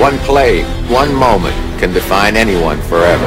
One 0.00 0.16
play, 0.20 0.62
one 0.88 1.14
moment 1.14 1.54
can 1.78 1.92
define 1.92 2.34
anyone 2.34 2.80
forever. 2.88 3.26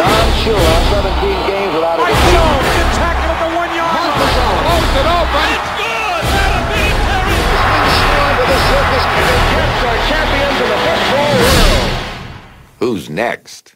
Don 0.00 0.26
Shula, 0.40 0.74
17 0.90 1.46
games 1.46 1.74
without 1.74 2.00
a 2.00 2.06
defeat. 2.08 2.40
Moves 4.64 4.96
it 4.96 5.04
open. 5.04 5.50
Into 8.32 8.44
the 8.48 8.58
circus, 8.64 9.04
and 9.60 9.72
the 9.84 9.92
champions 10.08 10.56
of 10.64 10.68
the 10.72 10.78
football 10.84 11.32
world. 11.44 11.88
Who's 12.80 13.04
next? 13.10 13.73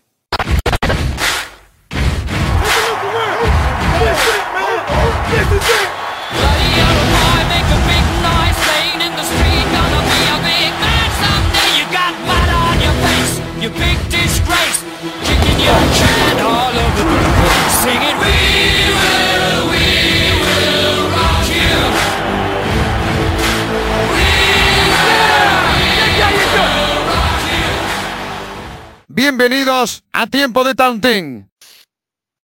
Bienvenidos 29.18 30.04
a 30.12 30.28
Tiempo 30.28 30.62
de 30.62 30.76
Taunting. 30.76 31.50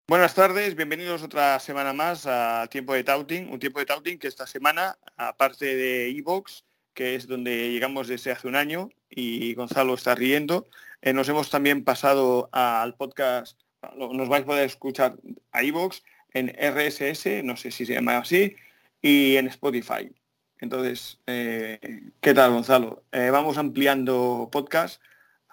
Buenas 0.09 0.35
tardes, 0.35 0.75
bienvenidos 0.75 1.23
otra 1.23 1.61
semana 1.61 1.93
más 1.93 2.27
a 2.27 2.67
Tiempo 2.69 2.93
de 2.93 3.05
Touting, 3.05 3.53
un 3.53 3.61
tiempo 3.61 3.79
de 3.79 3.87
Touting 3.87 4.19
que 4.19 4.27
esta 4.27 4.49
semana, 4.49 4.99
aparte 5.17 5.77
de 5.77 6.09
Evox, 6.09 6.65
que 6.93 7.15
es 7.15 7.29
donde 7.29 7.71
llegamos 7.71 8.09
desde 8.09 8.33
hace 8.33 8.49
un 8.49 8.57
año 8.57 8.89
y 9.09 9.55
Gonzalo 9.55 9.95
está 9.95 10.17
riendo, 10.17 10.67
eh, 11.03 11.13
nos 11.13 11.29
hemos 11.29 11.51
también 11.51 11.85
pasado 11.85 12.49
al 12.51 12.97
podcast, 12.97 13.61
nos 13.97 14.29
vais 14.29 14.43
a 14.43 14.47
poder 14.47 14.65
escuchar 14.65 15.15
a 15.53 15.63
Evox 15.63 16.03
en 16.33 16.49
RSS, 16.49 17.45
no 17.45 17.57
sé 17.57 17.71
si 17.71 17.87
se 17.87 17.95
llama 17.95 18.19
así, 18.19 18.57
y 19.01 19.37
en 19.37 19.47
Spotify. 19.47 20.11
Entonces, 20.59 21.21
eh, 21.29 21.79
¿qué 22.21 22.35
tal 22.35 22.51
Gonzalo? 22.51 23.05
Eh, 23.13 23.31
vamos 23.31 23.57
ampliando 23.57 24.49
podcast, 24.51 25.01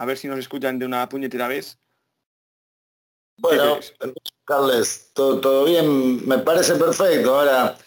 a 0.03 0.05
ver 0.05 0.17
si 0.17 0.27
nos 0.27 0.37
escuchan 0.39 0.77
de 0.77 0.85
una 0.85 1.07
puñetera 1.09 1.47
vez. 1.47 1.79
Bueno, 3.39 3.79
¿Qué 3.79 4.13
Carles, 4.45 5.11
todo, 5.13 5.39
todo 5.39 5.65
bien, 5.65 6.27
me 6.27 6.37
parece 6.39 6.75
perfecto. 6.75 7.39
Ahora, 7.39 7.77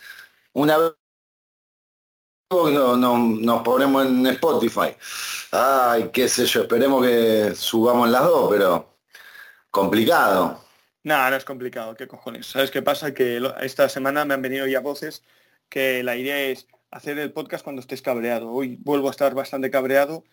una 0.55 0.79
vez 0.79 0.93
no, 2.51 2.97
no- 2.97 3.19
nos 3.19 3.63
ponemos 3.63 4.07
en 4.07 4.27
Spotify. 4.29 4.97
Ay, 5.53 6.11
qué 6.13 6.29
sé 6.29 6.47
yo, 6.47 6.63
esperemos 6.63 7.05
que 7.05 7.55
subamos 7.55 8.09
las 8.09 8.25
dos, 8.25 8.49
pero 8.51 8.99
complicado. 9.71 10.65
Nada, 11.05 11.31
no 11.31 11.37
es 11.37 11.45
complicado, 11.45 11.95
qué 11.95 12.09
cojones. 12.09 12.47
¿Sabes 12.47 12.71
qué 12.71 12.83
pasa? 12.83 13.13
Que 13.15 13.39
lo- 13.39 13.57
esta 13.59 13.89
semana 13.89 14.25
me 14.25 14.35
han 14.35 14.43
venido 14.43 14.67
ya 14.67 14.81
voces 14.81 15.23
que 15.69 16.03
la 16.03 16.17
idea 16.17 16.41
es 16.41 16.67
hacer 16.91 17.19
el 17.19 17.33
podcast 17.33 17.63
cuando 17.63 17.81
estés 17.81 18.01
cabreado. 18.03 18.51
Hoy 18.51 18.79
vuelvo 18.81 19.09
a 19.09 19.11
estar 19.11 19.35
bastante 19.35 19.71
cabreado, 19.71 20.25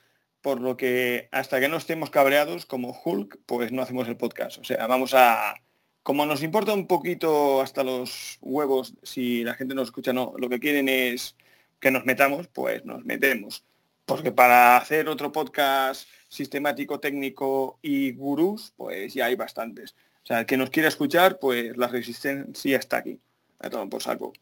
por 0.43 0.59
lo 0.61 0.77
que 0.77 1.29
hasta 1.31 1.59
que 1.61 1.69
no 1.69 1.77
estemos 1.77 2.11
cabreados 2.11 2.65
como 2.67 2.95
Hulk, 3.03 3.39
pues 3.45 3.71
no 3.71 3.81
hacemos 3.81 4.07
el 4.09 4.17
podcast. 4.17 4.59
O 4.59 4.63
sea, 4.63 4.85
vamos 4.85 5.13
a... 5.15 5.55
Como 6.03 6.25
nos 6.25 6.43
importa 6.43 6.73
un 6.73 6.85
poquito 6.85 7.61
hasta 7.61 7.81
los 7.81 8.39
huevos, 8.41 8.93
si 9.03 9.45
la 9.45 9.55
gente 9.55 9.73
nos 9.73 9.85
escucha, 9.85 10.11
no, 10.11 10.33
lo 10.37 10.49
que 10.49 10.59
quieren 10.59 10.89
es 10.89 11.37
que 11.79 11.91
nos 11.91 12.05
metamos, 12.05 12.49
pues 12.49 12.83
nos 12.83 13.05
metemos. 13.05 13.63
Porque 14.05 14.33
para 14.33 14.75
hacer 14.75 15.07
otro 15.07 15.31
podcast 15.31 16.09
sistemático, 16.27 16.99
técnico 16.99 17.79
y 17.81 18.11
gurús, 18.11 18.73
pues 18.75 19.13
ya 19.13 19.27
hay 19.27 19.35
bastantes. 19.35 19.95
O 20.23 20.25
sea, 20.25 20.41
el 20.41 20.45
que 20.45 20.57
nos 20.57 20.69
quiera 20.69 20.89
escuchar, 20.89 21.39
pues 21.39 21.77
la 21.77 21.87
resistencia 21.87 22.77
está 22.77 22.97
aquí. 22.97 23.17
A 23.59 23.69
todo 23.69 23.89
por 23.89 24.03
saco. 24.03 24.33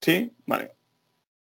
¿Sí? 0.00 0.32
Vale. 0.46 0.74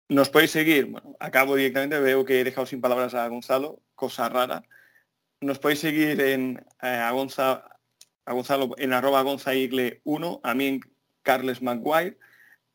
Nos 0.09 0.29
podéis 0.29 0.51
seguir. 0.51 0.85
Bueno, 0.85 1.15
acabo 1.19 1.55
directamente, 1.55 1.99
veo 1.99 2.25
que 2.25 2.39
he 2.39 2.43
dejado 2.43 2.67
sin 2.67 2.81
palabras 2.81 3.13
a 3.15 3.27
Gonzalo, 3.27 3.81
cosa 3.95 4.29
rara. 4.29 4.63
Nos 5.41 5.59
podéis 5.59 5.79
seguir 5.79 6.21
en 6.21 6.59
eh, 6.81 6.87
a, 6.87 7.11
Gonza- 7.11 7.65
a 8.25 8.33
Gonzalo 8.33 8.75
en 8.77 8.93
arroba 8.93 9.21
gonzaigle 9.23 10.01
1, 10.03 10.41
a 10.43 10.53
mí 10.53 10.67
en 10.67 10.79
Carles 11.23 11.61
Maguire 11.61 12.17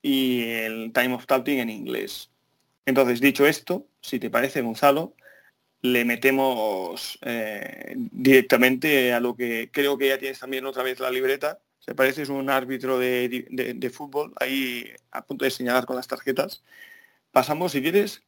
y 0.02 0.44
el 0.50 0.92
Time 0.92 1.14
of 1.14 1.26
Talking 1.26 1.60
en 1.60 1.70
inglés. 1.70 2.30
Entonces, 2.86 3.20
dicho 3.20 3.46
esto, 3.46 3.86
si 4.00 4.18
te 4.18 4.30
parece, 4.30 4.62
Gonzalo, 4.62 5.14
le 5.82 6.04
metemos 6.04 7.18
eh, 7.22 7.94
directamente 7.96 9.12
a 9.14 9.20
lo 9.20 9.36
que 9.36 9.70
creo 9.72 9.98
que 9.98 10.08
ya 10.08 10.18
tienes 10.18 10.40
también 10.40 10.66
otra 10.66 10.82
vez 10.82 11.00
la 11.00 11.10
libreta. 11.10 11.60
Se 11.78 11.94
parece 11.94 12.22
es 12.22 12.28
un 12.30 12.50
árbitro 12.50 12.98
de, 12.98 13.46
de- 13.50 13.74
de 13.74 13.90
fútbol 13.90 14.32
ahí 14.40 14.86
a 15.12 15.24
punto 15.26 15.44
de 15.44 15.50
señalar 15.52 15.86
con 15.86 15.96
las 15.96 16.08
tarjetas. 16.08 16.62
Pasamos, 17.30 17.72
si 17.72 17.82
quieres. 17.82 18.22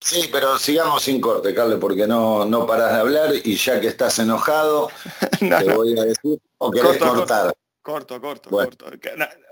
Sí, 0.00 0.28
pero 0.30 0.58
sigamos 0.58 1.02
sin 1.02 1.20
corte, 1.20 1.54
Carles, 1.54 1.78
porque 1.78 2.06
no, 2.06 2.44
no 2.44 2.66
paras 2.66 2.92
de 2.92 3.00
hablar 3.00 3.30
y 3.42 3.56
ya 3.56 3.80
que 3.80 3.88
estás 3.88 4.18
enojado, 4.18 4.90
No, 5.40 5.58
te 5.58 5.64
no, 5.64 5.74
voy 5.76 5.98
a 5.98 6.04
decir, 6.04 6.38
o 6.58 6.70
querés 6.70 6.98
Corto, 6.98 7.14
cortar. 7.14 7.56
corto, 7.82 8.20
corto, 8.20 8.50
Bueno. 8.50 8.70
corto. 8.70 8.86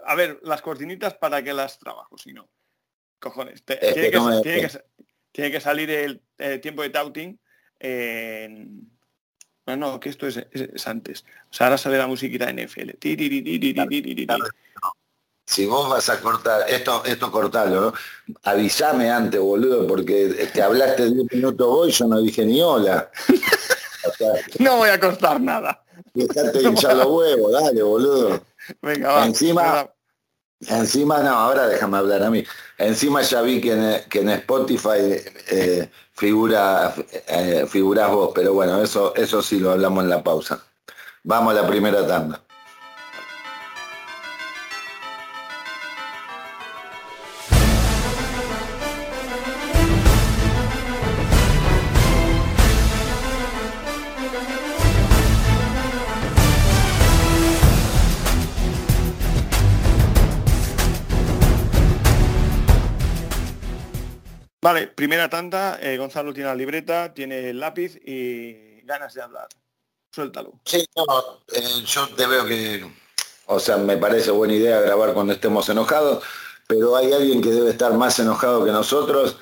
A 0.06 0.14
ver, 0.14 0.38
las 0.42 0.60
cortinitas 0.62 1.14
para 1.14 1.42
que 1.42 1.52
las 1.52 1.78
trabajo, 1.78 2.16
si 2.18 2.32
no. 2.32 2.48
Cojones. 3.18 3.64
te- 3.64 3.76
tiene, 3.76 4.10
que 4.10 4.16
no 4.18 4.42
tiene 4.42 4.60
que 4.60 4.68
sa- 4.68 4.84
tiene 5.32 5.50
que 5.50 5.60
salir 5.60 5.90
el, 5.90 6.22
tiempo 6.60 6.82
de 6.82 6.90
touting 6.90 7.40
en... 7.80 8.90
No, 9.66 9.76
no, 9.76 9.98
que 9.98 10.10
esto 10.10 10.26
es, 10.26 10.36
es- 10.36 10.68
es 10.74 10.86
antes. 10.86 11.24
O 11.50 11.54
sea, 11.54 11.68
ahora 11.68 11.78
sale 11.78 11.96
la 11.96 12.06
musiquita 12.06 12.50
NFL. 12.50 12.98
Ti, 12.98 13.16
ti, 13.16 13.42
ti, 13.42 14.26
Si 15.46 15.66
vos 15.66 15.90
vas 15.90 16.08
a 16.08 16.20
cortar, 16.20 16.64
esto, 16.68 17.02
esto 17.04 17.30
cortalo, 17.30 17.80
¿no? 17.80 17.94
Avísame 18.44 19.10
antes, 19.10 19.38
boludo, 19.40 19.86
porque 19.86 20.48
te 20.52 20.62
hablaste 20.62 21.10
10 21.10 21.32
minutos 21.32 21.66
vos 21.66 21.88
y 21.88 21.92
yo 21.92 22.06
no 22.06 22.20
dije 22.20 22.44
ni 22.44 22.60
hola. 22.62 23.10
O 24.06 24.12
sea, 24.12 24.32
No 24.58 24.76
voy 24.76 24.90
a 24.90 25.00
cortar 25.00 25.40
nada. 25.40 25.82
dejate 26.12 26.58
de 26.58 26.62
hinchar 26.68 26.94
los 26.94 27.06
huevos, 27.06 27.52
dale, 27.52 27.82
boludo. 27.82 28.44
Venga, 28.82 29.12
va. 29.12 29.26
Encima- 29.26 29.62
Venga. 29.62 29.90
Encima, 30.80 31.18
no, 31.22 31.30
ahora 31.30 31.66
déjame 31.68 31.96
hablar 31.98 32.22
a 32.22 32.30
mí. 32.30 32.44
Encima 32.76 33.22
ya 33.22 33.40
vi 33.40 33.60
que 33.62 33.72
en, 33.72 34.08
que 34.10 34.20
en 34.20 34.28
Spotify 34.30 35.22
eh, 35.50 35.90
figura, 36.12 36.94
eh, 37.28 37.66
figurás 37.66 38.10
vos, 38.12 38.30
pero 38.34 38.52
bueno, 38.52 38.82
eso, 38.82 39.14
eso 39.16 39.40
sí 39.42 39.58
lo 39.58 39.72
hablamos 39.72 40.04
en 40.04 40.10
la 40.10 40.22
pausa. 40.22 40.62
Vamos 41.22 41.54
a 41.56 41.62
la 41.62 41.66
primera 41.66 42.06
tanda. 42.06 42.42
Vale, 64.64 64.86
primera 64.86 65.28
tanda. 65.28 65.78
eh, 65.78 65.98
Gonzalo 65.98 66.32
tiene 66.32 66.48
la 66.48 66.54
libreta, 66.54 67.12
tiene 67.12 67.50
el 67.50 67.60
lápiz 67.60 67.96
y 68.02 68.80
ganas 68.84 69.12
de 69.12 69.20
hablar. 69.20 69.46
Suéltalo. 70.10 70.54
Sí, 70.64 70.86
no, 70.96 71.04
eh, 71.52 71.82
yo 71.84 72.08
te 72.08 72.26
veo 72.26 72.46
que, 72.46 72.90
o 73.44 73.60
sea, 73.60 73.76
me 73.76 73.98
parece 73.98 74.30
buena 74.30 74.54
idea 74.54 74.80
grabar 74.80 75.12
cuando 75.12 75.34
estemos 75.34 75.68
enojados, 75.68 76.24
pero 76.66 76.96
hay 76.96 77.12
alguien 77.12 77.42
que 77.42 77.50
debe 77.50 77.72
estar 77.72 77.92
más 77.92 78.18
enojado 78.18 78.64
que 78.64 78.72
nosotros. 78.72 79.36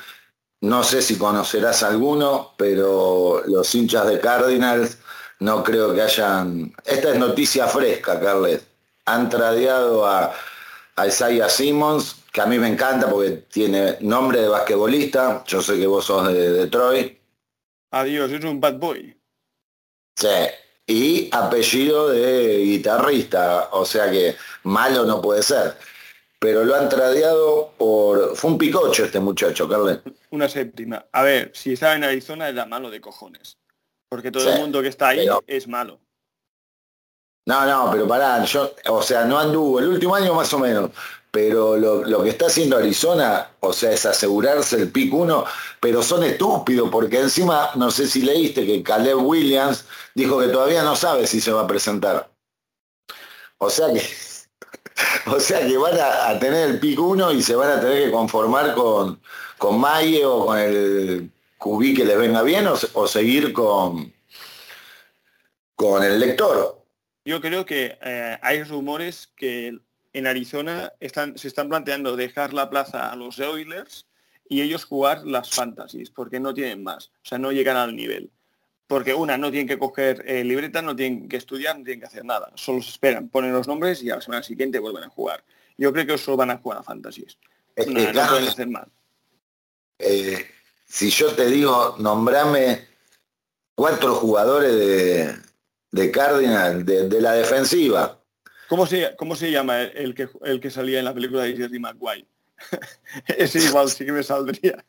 No 0.60 0.82
sé 0.82 1.00
si 1.00 1.16
conocerás 1.16 1.84
alguno, 1.84 2.54
pero 2.56 3.44
los 3.46 3.72
hinchas 3.76 4.08
de 4.08 4.18
Cardinals 4.18 4.98
no 5.38 5.62
creo 5.62 5.94
que 5.94 6.02
hayan... 6.02 6.74
Esta 6.84 7.10
es 7.10 7.18
noticia 7.20 7.68
fresca, 7.68 8.18
Carles. 8.18 8.62
Han 9.04 9.28
tradeado 9.28 10.04
a, 10.04 10.34
a 10.96 11.06
Isaiah 11.06 11.48
Simmons, 11.48 12.16
que 12.32 12.40
a 12.40 12.46
mí 12.46 12.58
me 12.58 12.68
encanta 12.68 13.08
porque 13.10 13.30
tiene 13.50 13.98
nombre 14.00 14.40
de 14.40 14.48
basquetbolista. 14.48 15.44
Yo 15.46 15.60
sé 15.62 15.78
que 15.78 15.86
vos 15.86 16.04
sos 16.06 16.28
de 16.32 16.50
Detroit. 16.52 17.18
Adiós, 17.92 18.30
es 18.32 18.42
un 18.44 18.58
bad 18.60 18.74
boy. 18.78 19.14
Sí, 20.16 20.28
y 20.86 21.28
apellido 21.32 22.08
de 22.08 22.58
guitarrista, 22.58 23.68
o 23.72 23.84
sea 23.84 24.10
que 24.10 24.34
malo 24.64 25.04
no 25.04 25.20
puede 25.20 25.42
ser. 25.42 25.76
Pero 26.38 26.64
lo 26.64 26.74
han 26.74 26.88
tradeado 26.88 27.72
por... 27.78 28.34
Fue 28.34 28.50
un 28.50 28.58
picocho 28.58 29.04
este 29.04 29.20
muchacho, 29.20 29.68
Carles. 29.68 30.00
Una 30.30 30.48
séptima. 30.48 31.06
A 31.12 31.22
ver, 31.22 31.52
si 31.54 31.74
estaba 31.74 31.94
en 31.94 32.02
Arizona 32.02 32.48
era 32.48 32.66
malo 32.66 32.90
de 32.90 33.00
cojones. 33.00 33.58
Porque 34.08 34.32
todo 34.32 34.42
Sí, 34.42 34.48
el 34.50 34.58
mundo 34.60 34.82
que 34.82 34.88
está 34.88 35.08
ahí 35.10 35.18
pero- 35.18 35.44
es 35.46 35.68
malo. 35.68 36.00
No, 37.46 37.64
no, 37.66 37.90
pero 37.92 38.06
pará, 38.08 38.44
yo, 38.44 38.74
o 38.88 39.02
sea, 39.02 39.24
no 39.24 39.38
anduvo 39.38 39.78
el 39.80 39.88
último 39.88 40.14
año 40.14 40.32
más 40.34 40.52
o 40.52 40.58
menos, 40.60 40.90
pero 41.32 41.78
lo, 41.78 42.04
lo, 42.04 42.22
que 42.22 42.28
está 42.28 42.46
haciendo 42.46 42.76
Arizona, 42.76 43.48
o 43.60 43.72
sea, 43.72 43.90
es 43.90 44.04
asegurarse 44.04 44.76
el 44.76 44.92
pick 44.92 45.14
1, 45.14 45.44
pero 45.80 46.02
son 46.02 46.22
estúpidos, 46.24 46.90
porque 46.90 47.20
encima, 47.20 47.70
no 47.74 47.90
sé 47.90 48.06
si 48.06 48.20
leíste 48.20 48.66
que 48.66 48.82
Caleb 48.82 49.16
Williams 49.16 49.86
dijo 50.14 50.38
que 50.38 50.48
todavía 50.48 50.82
no 50.82 50.94
sabe 50.94 51.26
si 51.26 51.40
se 51.40 51.50
va 51.50 51.62
a 51.62 51.66
presentar. 51.66 52.30
O 53.56 53.70
sea 53.70 53.90
que, 53.94 54.02
o 55.30 55.40
sea 55.40 55.66
que 55.66 55.78
van 55.78 55.98
a, 55.98 56.38
tener 56.38 56.68
el 56.68 56.78
pick 56.78 57.00
1 57.00 57.32
y 57.32 57.42
se 57.42 57.54
van 57.54 57.70
a 57.70 57.80
tener 57.80 58.04
que 58.04 58.12
conformar 58.12 58.74
con, 58.74 59.18
con 59.56 59.80
Maye 59.80 60.26
o 60.26 60.44
con 60.44 60.58
el 60.58 61.30
QB 61.56 61.96
que 61.96 62.04
les 62.04 62.18
venga 62.18 62.42
bien 62.42 62.66
o, 62.66 62.74
o 62.92 63.08
seguir 63.08 63.54
con, 63.54 64.12
con 65.76 66.04
el 66.04 66.20
lector. 66.20 66.84
Yo 67.24 67.40
creo 67.40 67.64
que 67.64 67.96
eh, 68.02 68.38
hay 68.42 68.64
rumores 68.64 69.32
que 69.34 69.78
en 70.12 70.26
Arizona 70.26 70.92
están, 71.00 71.36
se 71.38 71.48
están 71.48 71.68
planteando 71.68 72.16
dejar 72.16 72.52
la 72.52 72.68
plaza 72.70 73.10
a 73.10 73.16
los 73.16 73.38
Oilers 73.38 74.06
y 74.48 74.60
ellos 74.60 74.84
jugar 74.84 75.24
las 75.26 75.50
fantasies, 75.50 76.10
porque 76.10 76.38
no 76.40 76.52
tienen 76.52 76.82
más, 76.82 77.06
o 77.06 77.24
sea, 77.24 77.38
no 77.38 77.52
llegan 77.52 77.76
al 77.76 77.96
nivel. 77.96 78.30
Porque 78.86 79.14
una, 79.14 79.38
no 79.38 79.50
tienen 79.50 79.68
que 79.68 79.78
coger 79.78 80.22
eh, 80.26 80.44
libreta, 80.44 80.82
no 80.82 80.94
tienen 80.94 81.26
que 81.26 81.38
estudiar, 81.38 81.78
no 81.78 81.84
tienen 81.84 82.00
que 82.00 82.06
hacer 82.06 82.26
nada. 82.26 82.52
Solo 82.56 82.82
se 82.82 82.90
esperan, 82.90 83.28
ponen 83.30 83.52
los 83.52 83.66
nombres 83.66 84.02
y 84.02 84.10
a 84.10 84.16
la 84.16 84.20
semana 84.20 84.42
siguiente 84.42 84.78
vuelven 84.80 85.04
a 85.04 85.08
jugar. 85.08 85.42
Yo 85.78 85.92
creo 85.94 86.06
que 86.06 86.18
solo 86.18 86.36
van 86.36 86.50
a 86.50 86.58
jugar 86.58 86.78
a 86.80 86.82
fantasies. 86.82 87.38
Es 87.74 87.86
no, 87.86 87.94
que, 87.94 88.06
no 88.06 88.12
claro, 88.12 88.32
pueden 88.32 88.48
hacer 88.48 88.68
mal. 88.68 88.88
eh, 89.98 90.46
si 90.86 91.08
yo 91.08 91.32
te 91.34 91.46
digo, 91.46 91.96
nombrame 92.00 92.86
cuatro 93.74 94.14
jugadores 94.16 94.74
de, 94.74 95.36
de 95.90 96.10
Cardinal, 96.10 96.84
de, 96.84 97.08
de 97.08 97.20
la 97.22 97.32
defensiva, 97.32 98.21
¿Cómo 98.72 98.86
se, 98.86 99.14
¿Cómo 99.16 99.36
se 99.36 99.50
llama 99.50 99.82
el, 99.82 100.14
que, 100.14 100.30
el 100.44 100.58
que 100.58 100.70
salía 100.70 100.98
en 100.98 101.04
la 101.04 101.12
película 101.12 101.42
de 101.42 101.54
Jerry 101.54 101.78
Maguire? 101.78 102.26
Ese 103.26 103.58
igual 103.58 103.90
sí 103.90 104.06
que 104.06 104.12
me 104.12 104.22
saldría. 104.22 104.82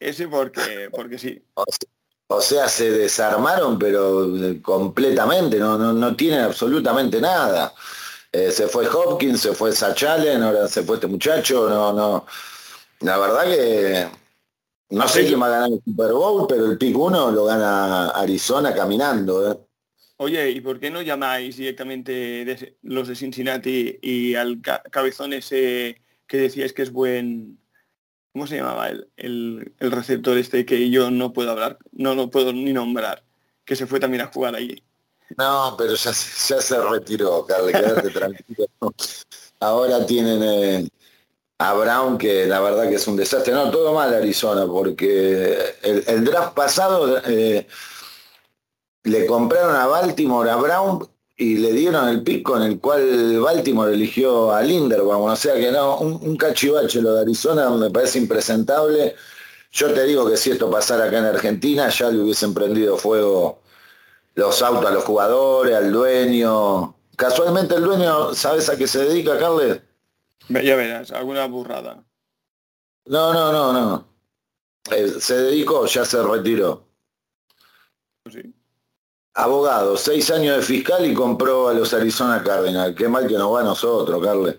Ese 0.00 0.28
porque, 0.28 0.88
porque 0.90 1.18
sí. 1.18 1.44
O 1.52 1.64
sea, 1.68 1.88
o 2.28 2.40
sea, 2.40 2.68
se 2.70 2.90
desarmaron, 2.90 3.78
pero 3.78 4.34
eh, 4.34 4.62
completamente, 4.62 5.58
no, 5.58 5.76
no, 5.76 5.92
no 5.92 6.16
tienen 6.16 6.40
absolutamente 6.40 7.20
nada. 7.20 7.74
Eh, 8.32 8.50
se 8.50 8.66
fue 8.66 8.88
Hopkins, 8.88 9.42
se 9.42 9.52
fue 9.52 9.72
Sachalen, 9.72 10.42
ahora 10.42 10.66
se 10.66 10.82
fue 10.82 10.94
este 10.94 11.06
muchacho, 11.06 11.68
no, 11.68 11.92
no. 11.92 12.24
La 13.00 13.18
verdad 13.18 13.44
que 13.44 14.08
no 14.88 15.06
sé 15.06 15.26
quién 15.26 15.42
va 15.42 15.48
a 15.48 15.50
ganar 15.50 15.68
el 15.70 15.82
Super 15.84 16.14
Bowl, 16.14 16.46
pero 16.48 16.64
el 16.64 16.78
pick 16.78 16.96
1 16.96 17.30
lo 17.30 17.44
gana 17.44 18.08
Arizona 18.08 18.72
caminando. 18.72 19.52
¿eh? 19.52 19.71
Oye, 20.16 20.50
¿y 20.50 20.60
por 20.60 20.78
qué 20.78 20.90
no 20.90 21.02
llamáis 21.02 21.56
directamente 21.56 22.76
los 22.82 23.08
de 23.08 23.16
Cincinnati 23.16 23.98
y 24.02 24.34
al 24.34 24.60
ca 24.60 24.82
cabezón 24.82 25.32
ese 25.32 26.00
que 26.26 26.36
decíais 26.36 26.72
que 26.72 26.82
es 26.82 26.92
buen... 26.92 27.58
¿Cómo 28.32 28.46
se 28.46 28.56
llamaba 28.56 28.88
el, 28.88 29.08
el, 29.16 29.90
receptor 29.92 30.38
este 30.38 30.64
que 30.64 30.88
yo 30.88 31.10
no 31.10 31.34
puedo 31.34 31.50
hablar? 31.50 31.78
No 31.92 32.14
lo 32.14 32.30
puedo 32.30 32.52
ni 32.52 32.72
nombrar. 32.72 33.24
Que 33.64 33.76
se 33.76 33.86
fue 33.86 34.00
también 34.00 34.22
a 34.22 34.32
jugar 34.32 34.54
allí. 34.54 34.82
No, 35.36 35.74
pero 35.76 35.94
ya, 35.94 36.12
se 36.12 36.80
retiró, 36.80 37.44
Carle, 37.44 37.72
quédate 37.72 38.10
tranquilo. 38.10 38.66
Ahora 39.60 40.06
tienen 40.06 40.42
eh, 40.42 40.88
a 41.58 41.74
Brown, 41.74 42.16
que 42.16 42.46
la 42.46 42.60
verdad 42.60 42.88
que 42.88 42.94
es 42.94 43.06
un 43.06 43.16
desastre. 43.16 43.52
No, 43.52 43.70
todo 43.70 43.92
mal 43.92 44.14
Arizona, 44.14 44.66
porque 44.66 45.76
el, 45.82 46.04
el 46.06 46.24
draft 46.24 46.54
pasado... 46.54 47.20
Eh, 47.26 47.66
le 49.04 49.26
compraron 49.26 49.74
a 49.76 49.86
Baltimore 49.86 50.50
a 50.50 50.56
Brown 50.56 51.08
y 51.36 51.56
le 51.56 51.72
dieron 51.72 52.08
el 52.08 52.22
pick 52.22 52.42
con 52.42 52.62
el 52.62 52.78
cual 52.78 53.40
Baltimore 53.40 53.92
eligió 53.92 54.52
a 54.52 54.62
Linderbaum. 54.62 55.30
O 55.30 55.36
sea 55.36 55.54
que 55.54 55.72
no, 55.72 55.98
un, 55.98 56.18
un 56.22 56.36
cachivache 56.36 57.02
lo 57.02 57.14
de 57.14 57.22
Arizona 57.22 57.70
me 57.70 57.90
parece 57.90 58.18
impresentable. 58.18 59.16
Yo 59.72 59.92
te 59.92 60.04
digo 60.04 60.28
que 60.28 60.36
si 60.36 60.50
esto 60.50 60.70
pasara 60.70 61.04
acá 61.04 61.18
en 61.18 61.24
Argentina, 61.24 61.88
ya 61.88 62.10
le 62.10 62.20
hubiesen 62.20 62.52
prendido 62.52 62.96
fuego 62.98 63.62
los 64.34 64.62
autos 64.62 64.86
a 64.86 64.90
los 64.92 65.04
jugadores, 65.04 65.74
al 65.74 65.90
dueño. 65.90 66.94
Casualmente 67.16 67.74
el 67.74 67.82
dueño, 67.82 68.34
¿sabes 68.34 68.68
a 68.68 68.76
qué 68.76 68.86
se 68.86 69.04
dedica, 69.04 69.38
Carles? 69.38 69.80
Ya 70.48 70.76
verás, 70.76 71.10
alguna 71.12 71.46
burrada. 71.46 72.04
No, 73.06 73.32
no, 73.32 73.52
no, 73.52 73.72
no. 73.72 74.08
Eh, 74.90 75.08
se 75.20 75.36
dedicó, 75.36 75.86
ya 75.86 76.04
se 76.04 76.22
retiró. 76.22 76.86
Sí. 78.30 78.54
Abogado, 79.34 79.96
seis 79.96 80.30
años 80.30 80.56
de 80.56 80.62
fiscal 80.62 81.06
y 81.06 81.14
compró 81.14 81.68
a 81.68 81.74
los 81.74 81.94
Arizona 81.94 82.42
Cardinals. 82.42 82.94
Qué 82.94 83.08
mal 83.08 83.26
que 83.26 83.34
nos 83.34 83.54
va 83.54 83.60
a 83.60 83.64
nosotros, 83.64 84.22
Carles. 84.22 84.56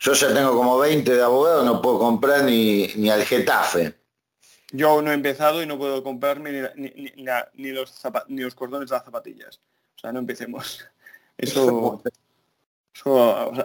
Yo 0.00 0.14
ya 0.14 0.34
tengo 0.34 0.56
como 0.56 0.78
20 0.78 1.14
de 1.14 1.22
abogados, 1.22 1.64
no 1.64 1.80
puedo 1.82 1.98
comprar 1.98 2.42
ni, 2.44 2.88
ni 2.96 3.10
al 3.10 3.24
Getafe. 3.24 3.94
Yo 4.72 4.88
aún 4.88 5.04
no 5.04 5.10
he 5.10 5.14
empezado 5.14 5.62
y 5.62 5.66
no 5.66 5.78
puedo 5.78 6.02
comprarme 6.02 6.72
ni, 6.74 6.90
ni, 6.90 7.12
ni, 7.14 7.24
ni 7.54 7.70
los, 7.70 7.94
ni 8.28 8.42
los 8.42 8.54
cordones 8.54 8.88
de 8.88 8.96
las 8.96 9.04
zapatillas. 9.04 9.60
O 9.96 9.98
sea, 10.00 10.10
no 10.12 10.18
empecemos. 10.20 10.84
Eso, 11.38 12.02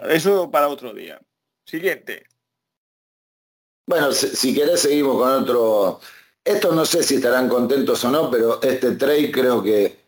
eso 0.09 0.50
para 0.50 0.69
otro 0.69 0.94
día. 0.94 1.19
Siguiente. 1.65 2.25
Bueno, 3.85 4.12
si, 4.13 4.30
si 4.30 4.56
querés 4.56 4.81
seguimos 4.81 5.18
con 5.18 5.30
otro... 5.44 6.00
Estos 6.44 6.73
no 6.73 6.85
sé 6.85 7.03
si 7.03 7.15
estarán 7.15 7.50
contentos 7.50 8.03
o 8.06 8.09
no, 8.09 8.31
pero 8.31 8.62
este 8.62 8.91
trade 8.91 9.31
creo 9.31 9.62
que 9.62 10.06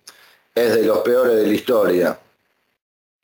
es 0.66 0.76
de 0.76 0.84
los 0.84 1.00
peores 1.00 1.36
de 1.36 1.48
la 1.48 1.54
historia. 1.54 2.20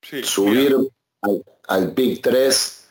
Sí, 0.02 0.24
Subir 0.24 0.76
al, 1.22 1.44
al, 1.68 1.92
pick 1.94 2.22
3 2.22 2.88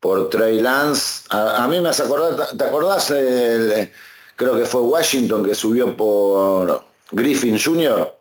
por 0.00 0.30
Trey 0.30 0.60
Lance. 0.60 1.24
A, 1.30 1.64
a, 1.64 1.68
mí 1.68 1.80
me 1.80 1.90
hace 1.90 2.02
acordar, 2.02 2.56
¿te 2.56 2.64
acordás? 2.64 3.10
El, 3.10 3.90
creo 4.36 4.56
que 4.56 4.64
fue 4.64 4.80
Washington 4.80 5.44
que 5.44 5.54
subió 5.54 5.96
por 5.96 6.84
Griffin 7.10 7.58
Jr. 7.58 8.14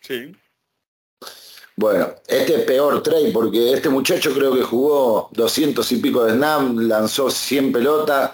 Sí. 0.00 0.34
Bueno, 1.76 2.14
este 2.26 2.56
es 2.56 2.64
peor 2.64 3.02
trade 3.02 3.30
porque 3.32 3.72
este 3.72 3.88
muchacho 3.88 4.34
creo 4.34 4.54
que 4.54 4.62
jugó 4.62 5.30
200 5.32 5.92
y 5.92 5.96
pico 5.96 6.24
de 6.24 6.34
snap, 6.34 6.76
lanzó 6.76 7.30
100 7.30 7.72
pelotas 7.72 8.32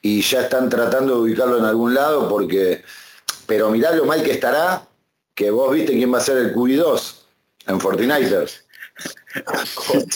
y 0.00 0.20
ya 0.20 0.42
están 0.42 0.68
tratando 0.68 1.14
de 1.14 1.20
ubicarlo 1.20 1.58
en 1.58 1.64
algún 1.64 1.94
lado 1.94 2.28
porque, 2.28 2.82
pero 3.46 3.70
mirá 3.70 3.92
lo 3.92 4.04
mal 4.04 4.22
que 4.24 4.32
estará, 4.32 4.84
que 5.34 5.50
vos 5.50 5.72
viste 5.74 5.92
quién 5.92 6.12
va 6.12 6.18
a 6.18 6.22
ser 6.22 6.38
el 6.38 6.54
QB2 6.54 7.14
en 7.68 7.80
Fortiniters. 7.80 8.64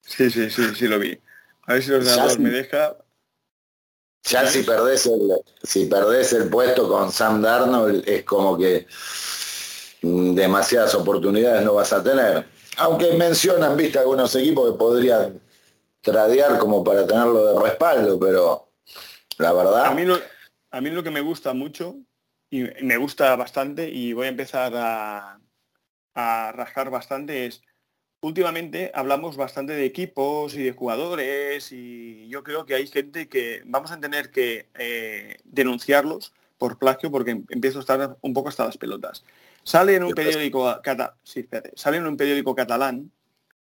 sí, 0.00 0.30
sí, 0.30 0.50
sí, 0.50 0.74
sí 0.74 0.88
lo 0.88 0.98
vi. 0.98 1.18
A 1.66 1.74
ver 1.74 1.82
si 1.82 1.90
los 1.90 2.04
ganadores 2.04 2.38
me 2.38 2.50
deja. 2.50 2.96
Ya 4.24 4.46
si 4.46 4.62
perdés 4.62 5.06
el, 5.06 5.20
si 5.62 5.84
perdés 5.86 6.32
el 6.32 6.48
puesto 6.48 6.88
con 6.88 7.12
Sam 7.12 7.42
Darnold 7.42 8.08
es 8.08 8.24
como 8.24 8.56
que 8.56 8.86
demasiadas 10.00 10.94
oportunidades 10.94 11.62
no 11.62 11.74
vas 11.74 11.92
a 11.92 12.02
tener. 12.02 12.46
Aunque 12.78 13.12
mencionan, 13.12 13.76
viste, 13.76 13.98
algunos 13.98 14.34
equipos 14.34 14.72
que 14.72 14.78
podrían 14.78 15.40
tradear 16.00 16.58
como 16.58 16.82
para 16.82 17.06
tenerlo 17.06 17.46
de 17.46 17.68
respaldo, 17.68 18.18
pero 18.18 18.70
la 19.38 19.52
verdad... 19.52 19.86
A 19.86 19.94
mí 19.94 20.04
lo, 20.04 20.18
a 20.70 20.80
mí 20.80 20.90
lo 20.90 21.02
que 21.02 21.10
me 21.10 21.20
gusta 21.20 21.52
mucho, 21.52 21.96
y 22.50 22.62
me 22.82 22.96
gusta 22.96 23.34
bastante, 23.36 23.88
y 23.88 24.12
voy 24.12 24.26
a 24.26 24.30
empezar 24.30 24.72
a, 24.76 25.40
a 26.14 26.52
rascar 26.52 26.90
bastante, 26.90 27.46
es 27.46 27.62
últimamente 28.24 28.90
hablamos 28.94 29.36
bastante 29.36 29.74
de 29.74 29.84
equipos 29.84 30.54
y 30.54 30.62
de 30.62 30.72
jugadores 30.72 31.70
y 31.72 32.26
yo 32.28 32.42
creo 32.42 32.64
que 32.64 32.74
hay 32.74 32.86
gente 32.86 33.28
que 33.28 33.62
vamos 33.66 33.92
a 33.92 34.00
tener 34.00 34.30
que 34.30 34.66
eh, 34.78 35.36
denunciarlos 35.44 36.32
por 36.56 36.78
plagio 36.78 37.10
porque 37.10 37.32
empiezo 37.32 37.78
a 37.78 37.80
estar 37.82 38.16
un 38.22 38.32
poco 38.32 38.48
hasta 38.48 38.64
las 38.64 38.78
pelotas. 38.78 39.24
Sale 39.62 39.96
en 39.96 40.04
un 40.04 40.14
periódico, 40.14 40.80
cata, 40.82 41.16
sí, 41.22 41.40
espérate, 41.40 41.72
sale 41.74 41.98
en 41.98 42.06
un 42.06 42.16
periódico 42.16 42.54
catalán 42.54 43.10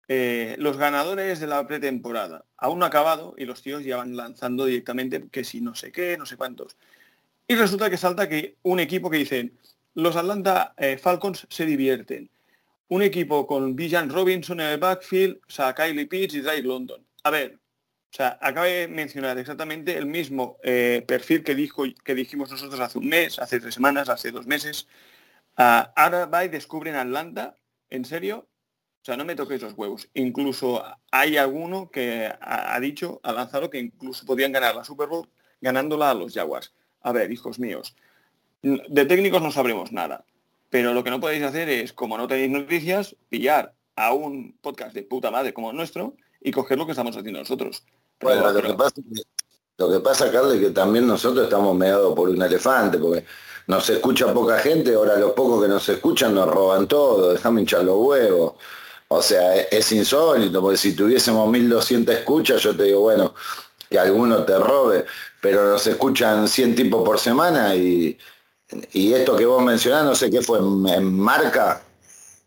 eh, 0.07 0.55
los 0.57 0.77
ganadores 0.77 1.41
de 1.41 1.47
la 1.47 1.67
pretemporada. 1.67 2.45
Aún 2.55 2.79
no 2.79 2.85
ha 2.85 2.89
acabado 2.89 3.35
y 3.37 3.43
los 3.43 3.61
tíos 3.61 3.83
ya 3.83 3.97
van 3.97 4.15
lanzando 4.15 4.65
directamente 4.65 5.27
que 5.29 5.43
si 5.43 5.59
no 5.59 5.75
sé 5.75 5.91
qué, 5.91 6.17
no 6.17 6.25
sé 6.25 6.37
cuántos. 6.37 6.77
Y 7.47 7.55
resulta 7.55 7.89
que 7.89 7.97
salta 7.97 8.27
que 8.27 8.57
un 8.63 8.79
equipo 8.79 9.09
que 9.09 9.17
dicen, 9.17 9.57
los 9.93 10.15
Atlanta 10.15 10.73
eh, 10.77 10.97
Falcons 10.97 11.45
se 11.49 11.65
divierten. 11.65 12.29
Un 12.87 13.01
equipo 13.01 13.45
con 13.45 13.75
Bijan 13.75 14.09
Robinson 14.09 14.59
en 14.59 14.67
el 14.67 14.79
backfield, 14.79 15.37
o 15.47 15.51
sea, 15.51 15.73
Kylie 15.73 16.07
Pitts 16.07 16.35
y 16.35 16.41
Drake 16.41 16.63
London. 16.63 17.05
A 17.23 17.29
ver, 17.29 17.55
o 17.55 18.15
sea, 18.15 18.37
acaba 18.41 18.65
de 18.67 18.87
mencionar 18.87 19.37
exactamente 19.37 19.95
el 19.97 20.05
mismo 20.05 20.57
eh, 20.63 21.03
perfil 21.07 21.43
que, 21.43 21.53
dijo, 21.53 21.83
que 22.03 22.15
dijimos 22.15 22.49
nosotros 22.49 22.79
hace 22.79 22.97
un 22.97 23.07
mes, 23.07 23.39
hace 23.39 23.59
tres 23.59 23.75
semanas, 23.75 24.09
hace 24.09 24.31
dos 24.31 24.47
meses. 24.47 24.87
Uh, 25.57 25.87
ahora 25.95 26.25
va 26.25 26.45
y 26.45 26.49
descubren 26.49 26.95
Atlanta, 26.95 27.57
¿en 27.89 28.05
serio? 28.05 28.47
O 29.01 29.05
sea, 29.05 29.17
no 29.17 29.25
me 29.25 29.35
toquéis 29.35 29.61
los 29.61 29.73
huevos. 29.73 30.09
Incluso 30.13 30.83
hay 31.11 31.37
alguno 31.37 31.91
que 31.91 32.31
ha 32.41 32.79
dicho, 32.79 33.19
ha 33.23 33.33
lanzado 33.33 33.69
que 33.69 33.79
incluso 33.79 34.25
podían 34.25 34.51
ganar 34.51 34.75
la 34.75 34.83
Super 34.83 35.07
Bowl 35.07 35.29
ganándola 35.61 36.11
a 36.11 36.13
los 36.13 36.33
Jaguars. 36.33 36.73
A 37.05 37.11
ver, 37.11 37.31
hijos 37.31 37.59
míos, 37.59 37.95
de 38.63 39.05
técnicos 39.05 39.39
no 39.41 39.51
sabremos 39.51 39.91
nada, 39.91 40.25
pero 40.71 40.91
lo 40.91 41.03
que 41.03 41.11
no 41.11 41.19
podéis 41.21 41.43
hacer 41.43 41.69
es, 41.69 41.93
como 41.93 42.17
no 42.17 42.27
tenéis 42.27 42.49
noticias, 42.49 43.15
pillar 43.29 43.73
a 43.95 44.11
un 44.11 44.57
podcast 44.59 44.95
de 44.95 45.03
puta 45.03 45.29
madre 45.29 45.53
como 45.53 45.69
el 45.69 45.77
nuestro 45.77 46.15
y 46.41 46.51
coger 46.51 46.79
lo 46.79 46.85
que 46.87 46.93
estamos 46.93 47.15
haciendo 47.15 47.39
nosotros. 47.39 47.83
Pero, 48.17 48.33
Bueno, 48.33 48.47
lo 48.51 48.55
pero- 48.55 48.67
que 48.69 48.73
pasa, 48.75 48.95
lo 49.77 49.91
que 49.91 49.99
pasa, 49.99 50.31
Carlos, 50.31 50.55
es 50.55 50.61
que 50.61 50.69
también 50.71 51.05
nosotros 51.05 51.43
estamos 51.43 51.75
meados 51.75 52.15
por 52.15 52.27
un 52.29 52.41
elefante, 52.41 52.97
porque 52.97 53.23
nos 53.67 53.87
escucha 53.87 54.33
poca 54.33 54.57
gente, 54.57 54.95
ahora 54.95 55.15
los 55.17 55.33
pocos 55.33 55.61
que 55.61 55.67
nos 55.69 55.87
escuchan 55.87 56.33
nos 56.33 56.47
roban 56.49 56.87
todo, 56.87 57.33
déjame 57.33 57.61
hinchar 57.61 57.83
los 57.83 57.97
huevos. 57.97 58.53
O 59.09 59.21
sea, 59.21 59.55
es, 59.55 59.67
es 59.71 59.91
insólito, 59.91 60.59
porque 60.59 60.77
si 60.77 60.95
tuviésemos 60.95 61.47
1200 61.51 62.15
escuchas, 62.15 62.61
yo 62.63 62.75
te 62.75 62.83
digo, 62.85 63.01
bueno, 63.01 63.35
que 63.87 63.99
alguno 63.99 64.43
te 64.43 64.57
robe, 64.57 65.05
pero 65.45 65.69
nos 65.69 65.85
escuchan 65.85 66.47
100 66.47 66.73
tipos 66.73 67.03
por 67.05 67.19
semana 67.19 67.75
y, 67.75 68.17
y 68.93 69.13
esto 69.13 69.35
que 69.35 69.45
vos 69.45 69.61
mencionás, 69.63 70.03
no 70.03 70.15
sé 70.15 70.31
qué 70.31 70.41
fue, 70.41 70.57
en, 70.57 70.87
en 70.87 71.19
marca, 71.19 71.83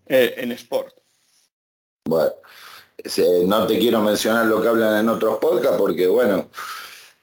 eh, 0.07 0.35
en 0.37 0.51
Sport. 0.51 0.97
bueno, 2.09 2.33
no 3.47 3.67
te 3.69 3.79
quiero 3.79 4.01
mencionar 4.01 4.47
lo 4.47 4.61
que 4.61 4.67
hablan 4.67 4.99
en 4.99 5.09
otros 5.11 5.39
podcasts 5.39 5.79
porque, 5.79 6.09
bueno, 6.09 6.49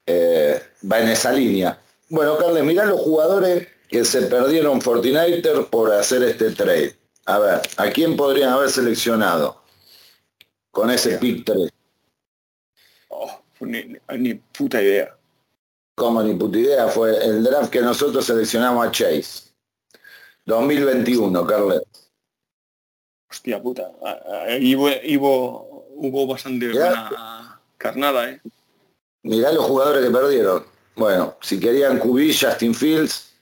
eh, 0.05 0.63
va 0.89 1.01
en 1.01 1.09
esa 1.09 1.33
línea. 1.33 1.77
Bueno, 2.07 2.37
Carles, 2.37 2.63
mirá 2.63 2.85
los 2.85 3.01
jugadores 3.01 3.67
que 3.89 4.05
se 4.05 4.21
perdieron 4.21 4.79
Fortinator 4.81 5.69
por 5.69 5.91
hacer 5.91 6.23
este 6.23 6.51
trade. 6.51 6.95
A 7.25 7.37
ver, 7.39 7.61
¿a 7.75 7.89
quién 7.89 8.15
podrían 8.15 8.51
haber 8.51 8.69
seleccionado 8.69 9.61
con 10.71 10.89
ese 10.89 11.17
pick 11.17 11.43
3? 11.43 11.69
Oh, 13.09 13.41
ni, 13.59 13.83
ni- 13.83 13.99
ni 14.19 14.33
puta 14.35 14.81
idea. 14.81 15.14
Como 15.95 16.21
ni 16.21 16.33
puta 16.33 16.57
idea, 16.57 16.87
fue 16.89 17.15
el 17.25 17.43
draft 17.43 17.71
que 17.71 17.81
nosotros 17.81 18.25
seleccionamos 18.25 18.85
a 18.85 18.91
Chase. 18.91 19.45
2021, 20.45 21.47
Carles. 21.47 21.81
Hostia 23.31 23.61
puta. 23.61 23.91
Ah, 24.05 24.19
ah, 24.27 24.43
Ahí 24.49 24.75
hubo, 24.75 24.87
hubo, 24.89 25.85
hubo 25.95 26.27
bastante 26.27 26.67
Mirá. 26.67 27.07
buena 27.07 27.61
carnada, 27.77 28.29
¿eh? 28.29 28.41
Mirá 29.23 29.51
los 29.53 29.65
jugadores 29.65 30.05
que 30.05 30.11
perdieron. 30.11 30.65
Bueno, 30.95 31.37
si 31.41 31.59
querían 31.59 31.99
QB, 31.99 32.31
Justin 32.39 32.75
Fields, 32.75 33.33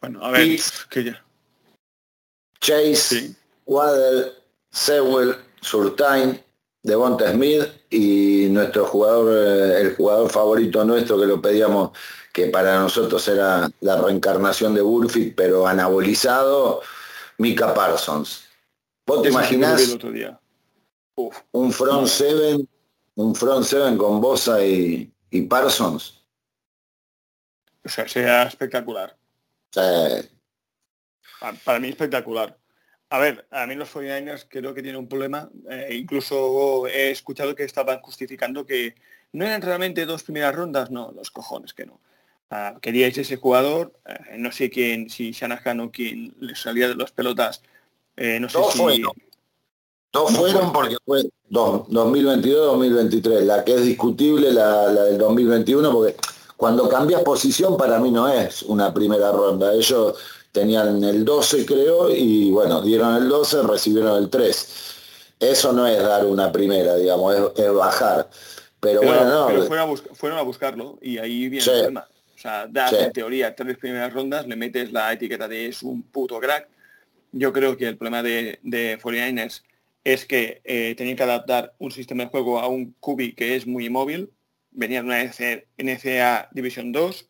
Bueno, 0.00 0.24
a 0.24 0.30
ver, 0.30 0.58
que 0.90 1.04
ya. 1.04 1.24
Chase, 2.60 2.94
Sí. 2.96 3.36
Waddell, 3.66 4.32
Sewell, 4.70 5.36
Surtain, 5.60 6.42
Devonta 6.86 7.32
Smith 7.32 7.64
y 7.90 8.46
nuestro 8.50 8.86
jugador, 8.86 9.32
eh, 9.36 9.80
el 9.80 9.96
jugador 9.96 10.30
favorito 10.30 10.84
nuestro 10.84 11.18
que 11.18 11.26
lo 11.26 11.42
pedíamos, 11.42 11.90
que 12.32 12.46
para 12.46 12.78
nosotros 12.78 13.26
era 13.26 13.68
la 13.80 14.00
reencarnación 14.00 14.72
de 14.72 14.82
Burfict, 14.82 15.34
pero 15.36 15.66
anabolizado, 15.66 16.82
Mika 17.38 17.74
Parsons. 17.74 18.44
¿Vos 19.04 19.22
te 19.22 19.30
imaginás 19.30 19.96
un 21.52 21.72
front 21.72 22.00
No. 22.02 22.06
seven, 22.06 22.68
un 23.16 23.34
front 23.34 23.64
seven 23.64 23.98
con 23.98 24.20
Bosa 24.20 24.64
y, 24.64 25.12
y 25.30 25.42
Parsons? 25.42 26.22
o 27.84 27.88
sea, 27.88 28.42
espectacular. 28.44 29.16
Pa- 31.40 31.52
Para 31.64 31.80
mí 31.80 31.88
espectacular. 31.88 32.56
A 33.16 33.18
ver, 33.18 33.46
a 33.50 33.66
mí 33.66 33.74
los 33.74 33.88
49ers 33.94 34.44
creo 34.46 34.74
que 34.74 34.82
tienen 34.82 35.00
un 35.00 35.08
problema. 35.08 35.48
eh, 35.70 35.96
incluso 35.98 36.86
he 36.86 37.10
escuchado 37.10 37.54
que 37.54 37.64
estaban 37.64 37.98
justificando 38.00 38.66
que 38.66 38.94
no 39.32 39.46
eran 39.46 39.62
realmente 39.62 40.04
dos 40.04 40.22
primeras 40.22 40.54
rondas. 40.54 40.90
No, 40.90 41.12
los 41.12 41.30
cojones 41.30 41.72
que 41.72 41.86
no. 41.86 41.98
Ah, 42.50 42.76
queríais 42.82 43.16
ese 43.16 43.36
jugador. 43.36 43.94
eh, 44.04 44.36
no 44.36 44.52
sé 44.52 44.68
quién, 44.68 45.08
si 45.08 45.30
Shanahan 45.32 45.80
o 45.80 45.90
quién 45.90 46.34
le 46.40 46.54
salía 46.54 46.88
de 46.88 46.94
las 46.94 47.10
pelotas. 47.10 47.62
eh, 48.18 48.38
no 48.38 48.50
sé 48.50 48.58
Dos 48.58 48.72
si... 48.74 48.78
fueron. 48.80 49.12
Dos 50.12 50.36
fueron 50.36 50.72
porque 50.74 50.96
fue 51.06 51.22
dos, 51.48 51.88
2022-2023. 51.88 53.40
La 53.44 53.64
que 53.64 53.76
es 53.76 53.82
discutible, 53.86 54.52
la, 54.52 54.88
la 54.92 55.04
del 55.04 55.16
2021, 55.16 55.90
porque 55.90 56.16
cuando 56.58 56.86
cambias 56.86 57.22
posición 57.22 57.78
para 57.78 57.98
mí 57.98 58.10
no 58.10 58.28
es 58.28 58.62
una 58.62 58.92
primera 58.92 59.32
ronda. 59.32 59.72
Ellos 59.72 60.16
tenían 60.60 61.04
el 61.04 61.22
12 61.24 61.66
creo 61.66 62.10
y 62.10 62.50
bueno, 62.50 62.80
dieron 62.80 63.14
el 63.16 63.28
12, 63.28 63.62
recibieron 63.62 64.16
el 64.22 64.30
3. 64.30 64.94
Eso 65.38 65.70
no 65.74 65.86
es 65.86 66.02
dar 66.02 66.24
una 66.24 66.50
primera, 66.50 66.96
digamos, 66.96 67.34
es, 67.34 67.64
es 67.64 67.72
bajar. 67.74 68.28
Pero, 68.80 69.00
Pero, 69.00 69.12
bueno, 69.12 69.24
no, 69.28 69.46
pero 69.48 69.62
fueron, 69.66 69.86
a 69.88 69.90
busca- 69.92 70.14
fueron 70.14 70.38
a 70.38 70.42
buscarlo 70.42 70.98
y 71.02 71.18
ahí 71.18 71.48
viene 71.50 71.60
Sí. 71.64 71.70
el 71.70 71.76
problema. 71.76 72.08
O 72.34 72.38
sea, 72.38 72.66
das 72.68 72.90
Sí. 72.90 72.96
en 73.00 73.12
teoría 73.12 73.54
tres 73.54 73.76
primeras 73.76 74.12
rondas, 74.14 74.46
le 74.46 74.56
metes 74.56 74.92
la 74.92 75.12
etiqueta 75.12 75.46
de 75.46 75.66
es 75.66 75.82
un 75.82 76.02
puto 76.02 76.38
crack. 76.40 76.68
Yo 77.32 77.52
creo 77.52 77.76
que 77.76 77.86
el 77.88 77.96
problema 77.98 78.22
de, 78.22 78.58
de 78.62 78.98
49ers 78.98 79.62
es 80.04 80.24
que 80.24 80.60
eh, 80.64 80.94
tenían 80.96 81.16
que 81.16 81.22
adaptar 81.24 81.74
un 81.78 81.90
sistema 81.90 82.24
de 82.24 82.30
juego 82.30 82.58
a 82.60 82.68
un 82.68 82.94
QB 83.00 83.34
que 83.34 83.56
es 83.56 83.66
muy 83.66 83.90
móvil. 83.90 84.30
Venía 84.70 85.00
de 85.02 85.06
una 85.06 85.20
NC 85.22 85.66
NCA 85.78 86.48
Division 86.52 86.92
2. 86.92 87.26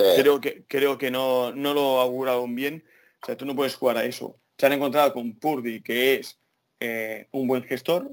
Sí, 0.00 0.20
Creo 0.22 0.40
que, 0.40 0.64
creo 0.68 0.98
que 0.98 1.10
no, 1.10 1.52
no 1.52 1.74
lo 1.74 2.00
auguraron 2.00 2.54
bien. 2.54 2.84
O 3.22 3.26
sea, 3.26 3.36
tú 3.36 3.44
no 3.44 3.54
puedes 3.54 3.74
jugar 3.76 3.96
a 3.98 4.04
eso. 4.04 4.36
Se 4.58 4.66
han 4.66 4.72
encontrado 4.72 5.12
con 5.12 5.34
Purdy, 5.34 5.82
que 5.82 6.14
es 6.16 6.38
eh, 6.80 7.28
un 7.32 7.46
buen 7.46 7.62
gestor, 7.64 8.10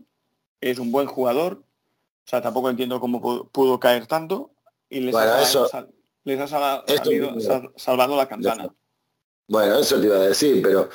es 0.62 0.79
un 0.79 0.91
buen 0.91 1.08
jugador. 1.08 1.53
O 2.25 2.29
sea, 2.29 2.41
tampoco 2.41 2.70
entiendo 2.70 3.00
cómo 3.00 3.22
pu- 3.22 3.50
pudo 3.51 3.79
caer 3.79 4.06
tanto. 4.08 4.51
Y 4.89 5.00
les 5.01 5.13
Bueno, 5.13 5.32
ha, 5.34 5.41
eso- 5.41 5.67
sal- 5.67 5.89
les 6.24 6.39
ha 6.39 6.48
sal- 6.48 6.84
esto- 6.88 7.06
salido- 7.06 7.39
sal- 7.39 7.72
salvado 7.75 8.15
la 8.17 8.27
campana. 8.27 8.74
Bueno, 9.48 9.79
eso 9.79 10.00
te 10.00 10.08
iba 10.08 10.17
a 10.17 10.20
decir, 10.27 10.62
pero 10.62 10.89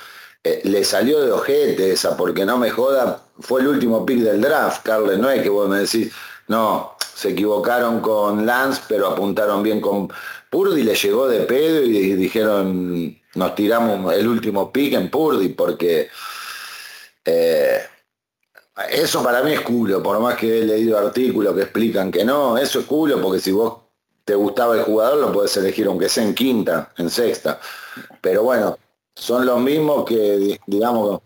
eh, 0.44 0.60
le 0.64 0.84
salió 0.84 1.20
de 1.20 1.32
ojete 1.32 1.92
esa, 1.92 2.16
porque 2.16 2.44
no 2.44 2.58
me 2.58 2.68
joda, 2.70 3.22
fue 3.38 3.60
el 3.62 3.68
último 3.68 4.04
pick 4.04 4.18
del 4.18 4.40
draft, 4.42 4.84
Carles, 4.84 5.18
no 5.18 5.30
es 5.30 5.40
que 5.42 5.48
vos 5.48 5.68
me 5.68 5.78
decís, 5.78 6.12
no, 6.48 6.96
se 7.14 7.30
equivocaron 7.30 8.00
con 8.00 8.44
Lance, 8.44 8.82
pero 8.88 9.06
apuntaron 9.08 9.62
bien 9.62 9.80
con 9.80 10.08
Purdy, 10.52 10.82
le 10.82 10.94
llegó 10.94 11.26
de 11.28 11.40
pedo 11.46 11.82
y 11.82 12.12
dijeron, 12.12 13.18
nos 13.36 13.54
tiramos 13.54 14.12
el 14.12 14.28
último 14.28 14.70
pick 14.70 14.92
en 14.92 15.10
Purdy, 15.10 15.48
porque 15.48 16.08
eh, 17.24 17.80
eso 18.90 19.22
para 19.22 19.42
mí 19.42 19.52
es 19.54 19.60
culo, 19.62 20.02
por 20.02 20.20
más 20.20 20.36
que 20.36 20.58
he 20.60 20.64
leído 20.66 20.98
artículos 20.98 21.54
que 21.54 21.62
explican 21.62 22.10
que 22.10 22.22
no, 22.22 22.58
eso 22.58 22.80
es 22.80 22.84
culo, 22.84 23.18
porque 23.22 23.40
si 23.40 23.50
vos 23.50 23.78
te 24.26 24.34
gustaba 24.34 24.74
el 24.76 24.82
jugador 24.82 25.18
lo 25.18 25.32
podés 25.32 25.56
elegir 25.56 25.86
aunque 25.86 26.10
sea 26.10 26.24
en 26.24 26.34
quinta, 26.34 26.92
en 26.98 27.08
sexta. 27.08 27.58
Pero 28.20 28.42
bueno, 28.42 28.76
son 29.14 29.46
los 29.46 29.58
mismos 29.58 30.04
que, 30.04 30.36
di- 30.36 30.60
digamos, 30.66 31.20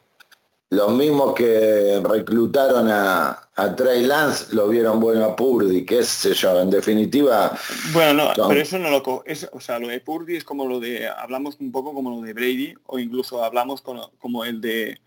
los 0.70 0.92
mismos 0.92 1.34
que 1.34 2.00
reclutaron 2.04 2.88
a, 2.90 3.45
a 3.56 3.74
Trey 3.74 4.04
Lance, 4.04 4.54
lo 4.54 4.68
vieron 4.68 5.00
bueno 5.00 5.24
a 5.24 5.36
Purdy, 5.36 5.84
qué 5.84 6.02
sé 6.04 6.34
yo, 6.34 6.60
en 6.60 6.70
definitiva, 6.70 7.58
Bueno, 7.92 8.32
no, 8.36 8.48
pero 8.48 8.60
eso 8.60 8.78
no 8.78 8.90
lo... 8.90 9.22
Es, 9.24 9.48
o 9.52 9.60
sea, 9.60 9.78
lo 9.78 9.88
de 9.88 10.00
Purdy 10.00 10.36
es 10.36 10.44
como 10.44 10.66
lo 10.66 10.78
de... 10.78 11.08
Hablamos 11.08 11.56
un 11.60 11.72
poco 11.72 11.94
como 11.94 12.10
lo 12.10 12.20
de 12.20 12.34
Brady 12.34 12.74
o 12.84 12.98
incluso 12.98 13.42
hablamos 13.42 13.80
con, 13.80 13.98
como 14.18 14.44
el 14.44 14.60
de... 14.60 15.00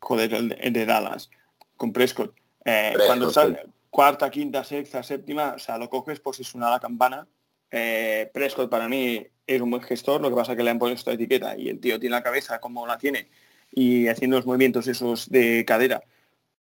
Joder, 0.00 0.34
el 0.34 0.48
de, 0.50 0.54
el 0.56 0.72
de 0.72 0.86
Dallas, 0.86 1.30
con 1.76 1.92
Prescott. 1.92 2.34
Eh, 2.64 2.90
Prescott, 2.94 3.06
cuando 3.06 3.30
sale 3.30 3.74
cuarta, 3.94 4.28
quinta, 4.28 4.64
sexta, 4.64 5.04
séptima, 5.04 5.52
o 5.54 5.58
sea, 5.60 5.78
lo 5.78 5.88
coges 5.88 6.18
por 6.18 6.34
si 6.34 6.42
suena 6.42 6.68
la 6.68 6.80
campana. 6.80 7.28
Eh, 7.70 8.28
Prescott 8.34 8.68
para 8.68 8.88
mí 8.88 9.24
es 9.46 9.60
un 9.60 9.70
buen 9.70 9.82
gestor, 9.84 10.20
lo 10.20 10.30
que 10.30 10.34
pasa 10.34 10.52
es 10.52 10.58
que 10.58 10.64
le 10.64 10.70
han 10.70 10.80
puesto 10.80 10.96
esta 10.96 11.12
etiqueta 11.12 11.56
y 11.56 11.68
el 11.68 11.78
tío 11.78 12.00
tiene 12.00 12.16
la 12.16 12.22
cabeza 12.24 12.58
como 12.58 12.88
la 12.88 12.98
tiene 12.98 13.28
y 13.70 14.08
haciendo 14.08 14.36
los 14.36 14.46
movimientos 14.46 14.88
esos 14.88 15.30
de 15.30 15.64
cadera. 15.64 16.02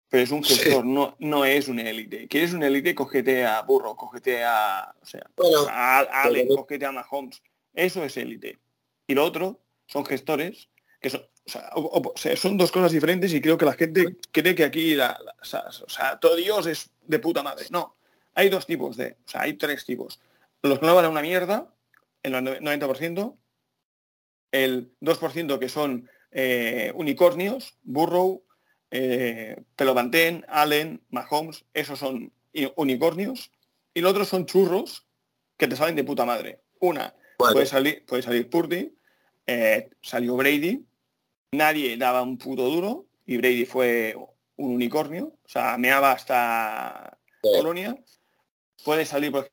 Pero 0.09 0.23
es 0.23 0.31
un 0.31 0.43
Sí. 0.43 0.55
gestor, 0.55 0.85
no, 0.85 1.15
no 1.19 1.45
es 1.45 1.67
un 1.67 1.79
élite. 1.79 2.27
¿Quieres 2.27 2.53
un 2.53 2.63
élite? 2.63 2.95
Cógete 2.95 3.45
a 3.45 3.61
Burro, 3.61 3.95
cógete 3.95 4.43
a... 4.43 4.93
O 5.01 5.05
sea, 5.05 5.21
Bueno, 5.35 5.67
a, 5.69 5.99
Allen, 5.99 6.47
pero- 6.47 6.61
cógete 6.63 6.85
a 6.85 6.91
Mahomes. 6.91 7.41
Eso 7.73 8.03
es 8.03 8.17
élite. 8.17 8.57
Y 9.07 9.13
lo 9.13 9.23
otro 9.23 9.59
son 9.85 10.05
gestores 10.05 10.69
que 10.99 11.09
son, 11.11 11.21
o 11.21 11.49
sea, 11.49 11.69
o- 11.75 11.81
o- 11.81 12.13
o 12.13 12.17
sea, 12.17 12.35
son 12.35 12.57
dos 12.57 12.71
cosas 12.71 12.91
diferentes 12.91 13.31
y 13.33 13.39
creo 13.39 13.57
que 13.57 13.65
la 13.65 13.73
gente 13.73 14.17
cree 14.31 14.55
que 14.55 14.63
aquí 14.63 14.95
la, 14.95 15.17
la- 15.23 15.35
o 15.41 15.89
sea, 15.89 16.19
todo 16.19 16.35
Dios 16.35 16.65
es 16.65 16.89
de 17.07 17.19
puta 17.19 17.41
madre. 17.43 17.65
No, 17.69 17.95
hay 18.33 18.49
dos 18.49 18.65
tipos 18.65 18.97
de, 18.97 19.11
o 19.25 19.29
sea, 19.29 19.41
hay 19.41 19.53
tres 19.53 19.85
tipos. 19.85 20.19
Los 20.63 20.79
que 20.79 20.85
no 20.87 20.95
valen 20.95 21.11
una 21.11 21.21
mierda, 21.21 21.71
el 22.23 22.33
90%, 22.33 23.37
el 24.51 24.91
2% 25.01 25.59
que 25.59 25.69
son 25.69 26.09
eh, 26.31 26.91
unicornios, 26.95 27.77
Burrow, 27.83 28.43
eh, 28.91 29.61
Pelopantén, 29.75 30.45
Allen, 30.47 31.01
Mahomes, 31.09 31.65
esos 31.73 31.99
son 31.99 32.31
unicornios, 32.75 33.51
y 33.93 34.01
los 34.01 34.11
otros 34.11 34.27
son 34.29 34.45
churros 34.45 35.07
que 35.57 35.67
te 35.67 35.75
salen 35.75 35.95
de 35.95 36.03
puta 36.03 36.25
madre. 36.25 36.61
Una, 36.79 37.13
puede 37.37 37.65
salir, 37.65 38.05
puede 38.05 38.21
salir 38.21 38.49
Purdy, 38.49 38.95
eh, 39.45 39.89
salió 40.01 40.35
Brady, 40.35 40.85
nadie 41.51 41.97
daba 41.97 42.21
un 42.21 42.37
puto 42.37 42.63
duro, 42.69 43.05
y 43.25 43.37
Brady 43.37 43.65
fue 43.65 44.15
un 44.55 44.73
unicornio, 44.75 45.33
o 45.43 45.49
sea, 45.49 45.77
meaba 45.77 46.11
hasta 46.11 47.15
Sí. 47.41 47.49
Colonia. 47.55 47.95
Puede 48.83 49.05
salir, 49.05 49.31
por 49.31 49.49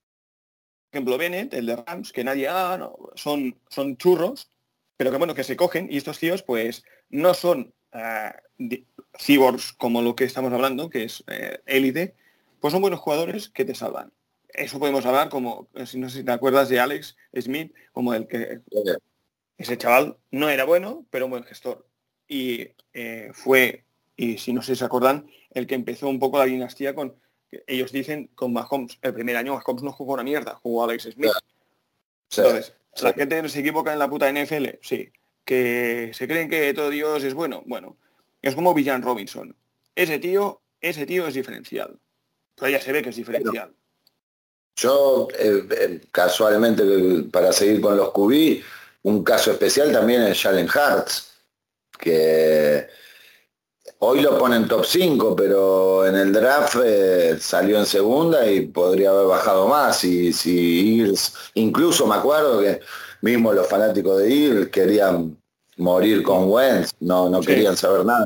ejemplo, 0.93 1.19
Bennett, 1.19 1.55
el 1.55 1.67
de 1.67 1.77
Rams, 1.77 2.13
que 2.13 2.25
nadie, 2.25 2.49
ah, 2.49 2.77
no, 2.79 2.97
son, 3.15 3.61
son 3.69 3.97
churros, 3.97 4.51
pero 4.97 5.11
que 5.13 5.19
bueno, 5.19 5.35
que 5.35 5.45
se 5.45 5.57
cogen, 5.57 5.89
y 5.91 5.97
estos 5.97 6.19
tíos, 6.19 6.43
pues, 6.43 6.85
no 7.11 7.35
son 7.35 7.75
di- 8.59 8.85
cyborgs 9.19 9.73
como 9.73 10.03
lo 10.03 10.15
que 10.15 10.25
estamos 10.25 10.53
hablando, 10.53 10.91
que 10.91 11.05
es 11.05 11.25
eh, 11.29 11.61
élite, 11.67 12.15
pues 12.61 12.73
son 12.73 12.83
buenos 12.83 13.01
jugadores 13.01 13.49
que 13.49 13.65
te 13.65 13.75
salvan. 13.75 14.13
Eso 14.49 14.79
podemos 14.79 15.05
hablar 15.05 15.29
como, 15.29 15.69
eh, 15.75 15.87
si 15.87 15.99
no 15.99 16.09
sé 16.09 16.19
si 16.19 16.25
te 16.25 16.33
acuerdas 16.33 16.69
de 16.69 16.81
Alex 16.81 17.17
Smith, 17.39 17.75
como 17.93 18.15
el 18.15 18.27
que 18.27 18.61
ese 19.59 19.79
chaval 19.79 20.17
no 20.31 20.49
era 20.49 20.65
bueno, 20.65 21.07
pero 21.11 21.27
un 21.27 21.31
buen 21.33 21.45
gestor. 21.45 21.87
Y 22.29 22.69
eh, 22.93 23.31
fue, 23.33 23.85
y 24.17 24.39
si 24.39 24.53
no 24.53 24.63
sé 24.63 24.75
si 24.75 24.81
se 24.81 24.85
acuerdan, 24.85 25.27
el 25.51 25.67
que 25.67 25.75
empezó 25.75 26.09
un 26.09 26.19
poco 26.19 26.39
la 26.39 26.45
dinastía 26.45 26.95
con, 26.95 27.15
ellos 27.67 27.93
dicen, 27.93 28.29
con 28.35 28.53
Mahomes. 28.53 28.99
El 29.03 29.15
primer 29.15 29.37
año 29.37 29.55
Mahomes 29.55 29.83
no 29.83 29.93
jugó 29.93 30.15
una 30.15 30.23
mierda, 30.25 30.55
jugó 30.57 30.85
Alex 30.85 31.05
Smith. 31.13 31.31
Sí. 32.29 32.41
Entonces, 32.41 32.75
¿la 33.03 33.13
gente 33.13 33.49
se 33.49 33.61
equivoca 33.61 33.93
en 33.93 33.99
la 33.99 34.09
puta 34.09 34.29
NFL? 34.31 34.79
Sí. 34.83 35.09
¿Que 35.47 36.11
se 36.13 36.27
creen 36.27 36.51
que 36.51 36.75
todo 36.75 36.91
Dios 36.91 37.23
es 37.23 37.33
bueno? 37.33 37.63
Bueno, 37.67 37.97
es 38.43 38.55
como 38.57 38.75
Villan 38.75 39.01
Robinson. 39.01 39.57
Ese 39.95 40.19
tío, 40.19 40.61
ese 40.81 41.07
tío 41.07 41.27
es 41.29 41.35
diferencial. 41.35 41.99
Pero 42.57 42.73
ya 42.73 42.81
se 42.81 42.93
ve 42.93 43.01
que 43.01 43.11
es 43.11 43.17
diferencial. 43.17 43.73
Yo, 44.75 45.29
eh, 45.39 45.63
eh, 45.71 46.01
casualmente, 46.11 46.83
para 47.31 47.53
seguir 47.53 47.81
con 47.81 47.97
los 47.97 48.11
QB, 48.13 48.61
un 49.05 49.23
caso 49.23 49.53
especial 49.53 49.93
también 49.93 50.23
es 50.23 50.43
Jalen 50.43 50.67
Hurts, 50.69 51.33
que 51.97 52.89
hoy 54.01 54.21
lo 54.21 54.39
ponen 54.39 54.69
top 54.69 54.85
5, 54.85 55.35
pero 55.37 56.07
en 56.07 56.15
el 56.17 56.33
draft 56.33 56.77
eh, 56.85 57.37
salió 57.41 57.79
en 57.79 57.87
segunda 57.87 58.51
y 58.51 58.67
podría 58.67 59.11
haber 59.11 59.27
bajado 59.27 59.69
más. 59.69 60.03
Y 60.05 60.33
si 60.33 60.99
Eagles, 61.01 61.33
incluso 61.55 62.07
me 62.07 62.17
acuerdo 62.17 62.61
que 62.61 62.81
mismo 63.23 63.53
los 63.53 63.67
fanáticos 63.69 64.19
de 64.19 64.33
Eagles 64.33 64.69
querían 64.69 65.37
morir 65.79 66.23
con 66.23 66.51
Wentz, 66.51 66.93
no, 67.01 67.29
no 67.29 67.41
Sí. 67.43 67.49
querían 67.49 67.77
saber 67.77 68.05
nada. 68.05 68.25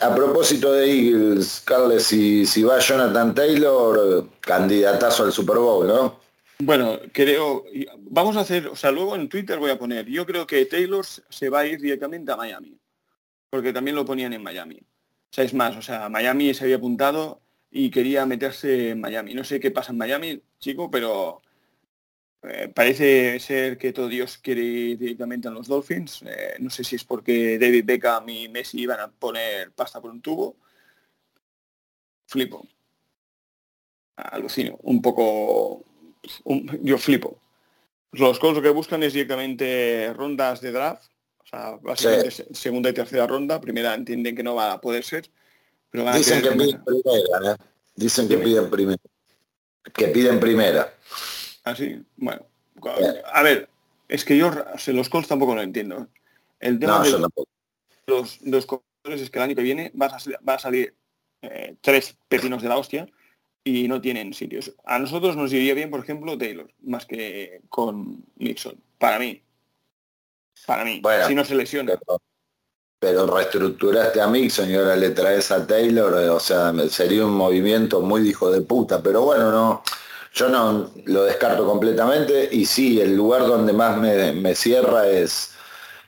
a 0.00 0.14
propósito 0.14 0.72
de 0.72 0.90
Eagles, 0.90 1.62
Carles, 1.64 2.02
si, 2.04 2.44
si 2.44 2.62
va 2.62 2.78
Jonathan 2.80 3.34
Taylor, 3.34 4.26
candidatazo 4.40 5.24
al 5.24 5.32
Super 5.32 5.56
Bowl, 5.56 5.86
¿no? 5.86 6.20
Bueno, 6.58 6.98
creo, 7.12 7.64
vamos 8.10 8.36
a 8.36 8.40
hacer, 8.40 8.66
o 8.66 8.76
sea, 8.76 8.90
luego 8.90 9.14
en 9.16 9.28
Twitter 9.28 9.58
voy 9.58 9.70
a 9.70 9.78
poner, 9.78 10.06
yo 10.06 10.24
creo 10.26 10.46
que 10.46 10.66
Taylor 10.66 11.04
se 11.04 11.48
va 11.48 11.60
a 11.60 11.66
ir 11.66 11.80
directamente 11.80 12.30
a 12.32 12.36
Miami, 12.36 12.76
porque 13.50 13.72
también 13.72 13.96
lo 13.96 14.04
ponían 14.04 14.32
en 14.32 14.42
Miami. 14.42 14.76
O 14.76 15.32
sea, 15.32 15.44
es 15.44 15.54
más, 15.54 15.76
o 15.76 15.82
sea, 15.82 16.08
Miami 16.08 16.54
se 16.54 16.64
había 16.64 16.76
apuntado 16.76 17.42
y 17.70 17.90
quería 17.90 18.26
meterse 18.26 18.90
en 18.90 19.00
Miami. 19.00 19.34
No 19.34 19.44
sé 19.44 19.60
qué 19.60 19.70
pasa 19.70 19.92
en 19.92 19.98
Miami, 19.98 20.42
chico, 20.58 20.90
pero 20.90 21.42
eh, 22.42 22.68
parece 22.74 23.38
ser 23.40 23.76
que 23.78 23.92
todo 23.92 24.08
Dios 24.08 24.38
quiere 24.38 24.62
ir 24.62 24.98
directamente 24.98 25.48
a 25.48 25.50
los 25.50 25.66
Dolphins. 25.68 26.22
Eh, 26.22 26.56
no 26.60 26.70
sé 26.70 26.84
si 26.84 26.96
es 26.96 27.04
porque 27.04 27.58
David 27.58 27.84
Beckham 27.84 28.28
y 28.28 28.48
Messi 28.48 28.80
iban 28.80 29.00
a 29.00 29.10
poner 29.10 29.72
pasta 29.72 30.00
por 30.00 30.10
un 30.10 30.22
tubo. 30.22 30.56
Flipo. 32.26 32.66
Alucino. 34.16 34.78
Un 34.82 35.02
poco 35.02 35.84
yo 36.82 36.98
flipo. 36.98 37.40
Los 38.12 38.38
Colts 38.38 38.56
lo 38.56 38.62
que 38.62 38.70
buscan 38.70 39.02
es 39.02 39.12
directamente 39.12 40.12
rondas 40.14 40.60
de 40.60 40.72
draft, 40.72 41.10
o 41.46 41.48
sea, 41.48 41.78
básicamente 41.80 42.30
se- 42.30 42.54
segunda 42.54 42.90
y 42.90 42.92
tercera 42.92 43.26
ronda, 43.26 43.60
primera 43.60 43.94
entienden 43.94 44.34
que 44.36 44.42
no 44.42 44.54
va 44.56 44.72
a 44.72 44.80
poder 44.80 45.04
ser, 45.04 45.30
pero 45.90 46.04
van 46.04 46.14
a 46.14 46.18
Dicen 46.18 46.42
que 46.42 46.50
piden 46.50 46.84
primera, 46.84 47.52
¿eh? 47.52 47.56
Dicen 47.94 48.28
que 48.28 48.38
piden 48.38 48.68
primera. 48.70 49.02
Que 49.94 50.08
piden 50.08 50.40
primera. 50.40 50.92
Así, 51.64 52.02
bueno. 52.16 52.44
A 53.32 53.42
ver, 53.42 53.68
es 54.08 54.24
que 54.24 54.36
yo 54.36 54.48
o 54.48 54.78
sea, 54.78 54.92
los 54.94 55.08
Colts 55.08 55.28
tampoco 55.28 55.54
lo 55.54 55.62
entiendo. 55.62 56.08
El 56.60 56.78
tema 56.78 56.98
No, 56.98 57.04
de 57.04 57.28
los, 58.08 58.40
los 58.42 58.66
corredores 58.66 59.22
es 59.22 59.30
que 59.30 59.38
el 59.38 59.44
año 59.44 59.54
que 59.54 59.62
viene 59.62 59.92
va 60.00 60.06
a, 60.06 60.18
va 60.46 60.54
a 60.54 60.58
salir 60.58 60.94
eh, 61.42 61.76
tres 61.80 62.16
pepinos 62.28 62.62
de 62.62 62.68
la 62.68 62.76
hostia 62.78 63.08
y 63.64 63.88
no 63.88 64.00
tienen 64.00 64.34
sitios. 64.34 64.74
A 64.84 64.98
nosotros 64.98 65.36
nos 65.36 65.52
iría 65.52 65.74
bien, 65.74 65.90
por 65.90 66.00
ejemplo, 66.00 66.36
Taylor, 66.36 66.70
más 66.82 67.06
que 67.06 67.60
con 67.68 68.24
Nixon. 68.36 68.78
Para 68.98 69.18
mí. 69.18 69.42
Para 70.64 70.84
mí. 70.84 71.00
Bueno, 71.02 71.26
si 71.26 71.34
no 71.34 71.44
se 71.44 71.54
lesiona. 71.54 71.94
Pero, 71.98 72.20
pero 72.98 73.26
reestructuraste 73.26 74.20
a 74.20 74.26
Mixon 74.26 74.70
y 74.70 74.74
ahora 74.74 74.96
le 74.96 75.10
traes 75.10 75.50
a 75.50 75.66
Taylor, 75.66 76.22
eh, 76.22 76.28
o 76.28 76.40
sea, 76.40 76.72
sería 76.88 77.26
un 77.26 77.34
movimiento 77.34 78.00
muy 78.00 78.28
hijo 78.28 78.50
de 78.50 78.62
puta. 78.62 79.02
Pero 79.02 79.22
bueno, 79.22 79.50
no, 79.50 79.82
yo 80.32 80.48
no 80.48 80.90
lo 81.04 81.24
descarto 81.24 81.66
completamente. 81.66 82.48
Y 82.50 82.64
sí, 82.64 83.00
el 83.00 83.16
lugar 83.16 83.46
donde 83.46 83.72
más 83.72 83.98
me, 83.98 84.32
me 84.32 84.54
cierra 84.54 85.08
es 85.08 85.52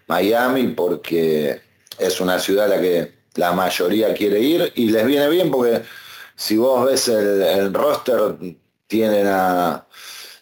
Miami, 0.06 0.68
porque 0.68 1.60
es 1.98 2.20
una 2.20 2.38
ciudad 2.38 2.66
a 2.66 2.76
la 2.76 2.80
que 2.80 3.18
la 3.34 3.52
mayoría 3.52 4.14
quiere 4.14 4.40
ir 4.40 4.72
y 4.74 4.90
les 4.90 5.06
viene 5.06 5.28
bien 5.28 5.50
porque 5.50 5.82
si 6.34 6.56
vos 6.56 6.86
ves 6.86 7.08
el, 7.08 7.42
el 7.42 7.74
roster, 7.74 8.36
tienen 8.86 9.26
a, 9.26 9.86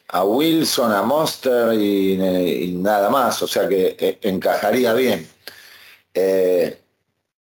a 0.08 0.24
Wilson, 0.24 0.92
a 0.92 1.02
Monster 1.02 1.74
y, 1.74 2.12
y 2.12 2.72
nada 2.72 3.10
más, 3.10 3.42
o 3.42 3.48
sea 3.48 3.68
que 3.68 3.96
eh, 3.98 4.18
encajaría 4.22 4.94
bien. 4.94 5.26
Eh, 6.14 6.78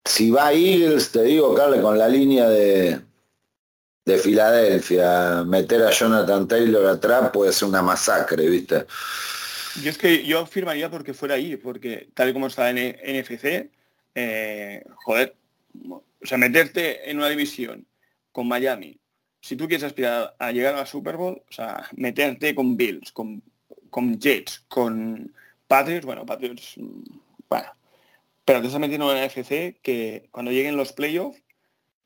si 0.05 0.31
va 0.31 0.49
a 0.49 0.53
Eagles, 0.53 1.13
te 1.13 1.23
digo, 1.23 1.55
Carle, 1.55 1.81
con 1.81 1.99
la 1.99 2.09
línea 2.09 2.49
de, 2.49 3.01
de 4.05 4.19
Filadelfia, 4.19 5.45
meter 5.45 5.83
a 5.83 5.91
Jonathan 5.91 6.49
Taylor 6.49 6.87
atrás 6.87 7.31
puede 7.33 7.53
ser 7.53 7.69
una 7.69 7.83
masacre, 7.83 8.49
¿viste? 8.49 8.87
Yo 9.83 9.91
es 9.91 9.99
que 9.99 10.25
yo 10.25 10.45
firmaría 10.47 10.91
porque 10.91 11.15
fuera 11.15 11.37
ahí, 11.37 11.57
porque 11.57 12.09
tal 12.15 12.33
como 12.33 12.49
está 12.49 12.71
en 12.71 12.97
NFC, 12.99 13.71
eh, 14.15 14.85
joder, 15.05 15.35
o 15.89 16.03
sea, 16.23 16.37
meterte 16.37 17.11
en 17.11 17.19
una 17.19 17.29
división 17.29 17.87
con 18.33 18.49
Miami, 18.49 18.99
si 19.43 19.57
tú 19.57 19.67
quieres 19.67 19.83
aspirar 19.83 20.37
a 20.39 20.53
llegar 20.53 20.75
a 20.75 20.79
la 20.79 20.87
Super 20.87 21.17
Bowl, 21.17 21.43
o 21.49 21.53
sea, 21.53 21.89
meterte 21.97 22.55
con 22.55 22.77
Bills, 22.77 23.11
con, 23.11 23.43
con 23.91 24.19
Jets, 24.19 24.65
con 24.69 25.35
Patriots, 25.67 26.07
bueno, 26.07 26.25
Patriots, 26.25 26.75
mm, 26.77 27.03
bueno, 27.49 27.69
pero 28.45 28.61
te 28.61 28.67
estás 28.67 28.81
metiendo 28.81 29.11
en 29.11 29.19
la 29.19 29.27
NFC 29.27 29.81
que 29.83 30.29
cuando 30.31 30.53
lleguen 30.53 30.77
los 30.77 30.93
playoffs, 30.93 31.43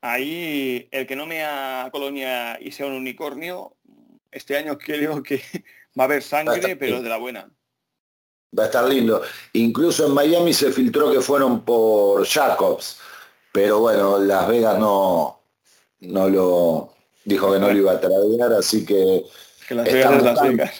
ahí 0.01 0.89
el 0.91 1.05
que 1.05 1.15
no 1.15 1.27
mea 1.27 1.89
colonia 1.91 2.57
y 2.59 2.71
sea 2.71 2.87
un 2.87 2.93
unicornio, 2.93 3.75
este 4.31 4.57
año 4.57 4.77
creo 4.79 5.21
que 5.21 5.41
va 5.97 6.03
a 6.03 6.05
haber 6.05 6.23
sangre, 6.23 6.75
pero 6.75 7.03
de 7.03 7.09
la 7.09 7.17
buena. 7.17 7.51
Va 8.57 8.63
a 8.63 8.65
estar 8.65 8.89
lindo. 8.89 9.21
Incluso 9.53 10.07
en 10.07 10.13
Miami 10.13 10.53
se 10.53 10.71
filtró 10.71 11.11
que 11.11 11.21
fueron 11.21 11.63
por 11.63 12.25
Jacobs, 12.25 12.99
pero 13.51 13.79
bueno, 13.79 14.17
Las 14.17 14.47
Vegas 14.47 14.79
no, 14.79 15.39
no 15.99 16.29
lo 16.29 16.96
dijo 17.27 17.51
que 17.51 17.59
no 17.59 17.67
lo 17.71 17.77
iba 17.77 17.91
a 17.91 17.99
traer, 17.99 18.53
así 18.57 18.85
que 18.85 19.25
Que 19.67 19.75
Las 19.75 19.85
Vegas 19.91 20.23
Las. 20.23 20.41
Vegas. 20.41 20.73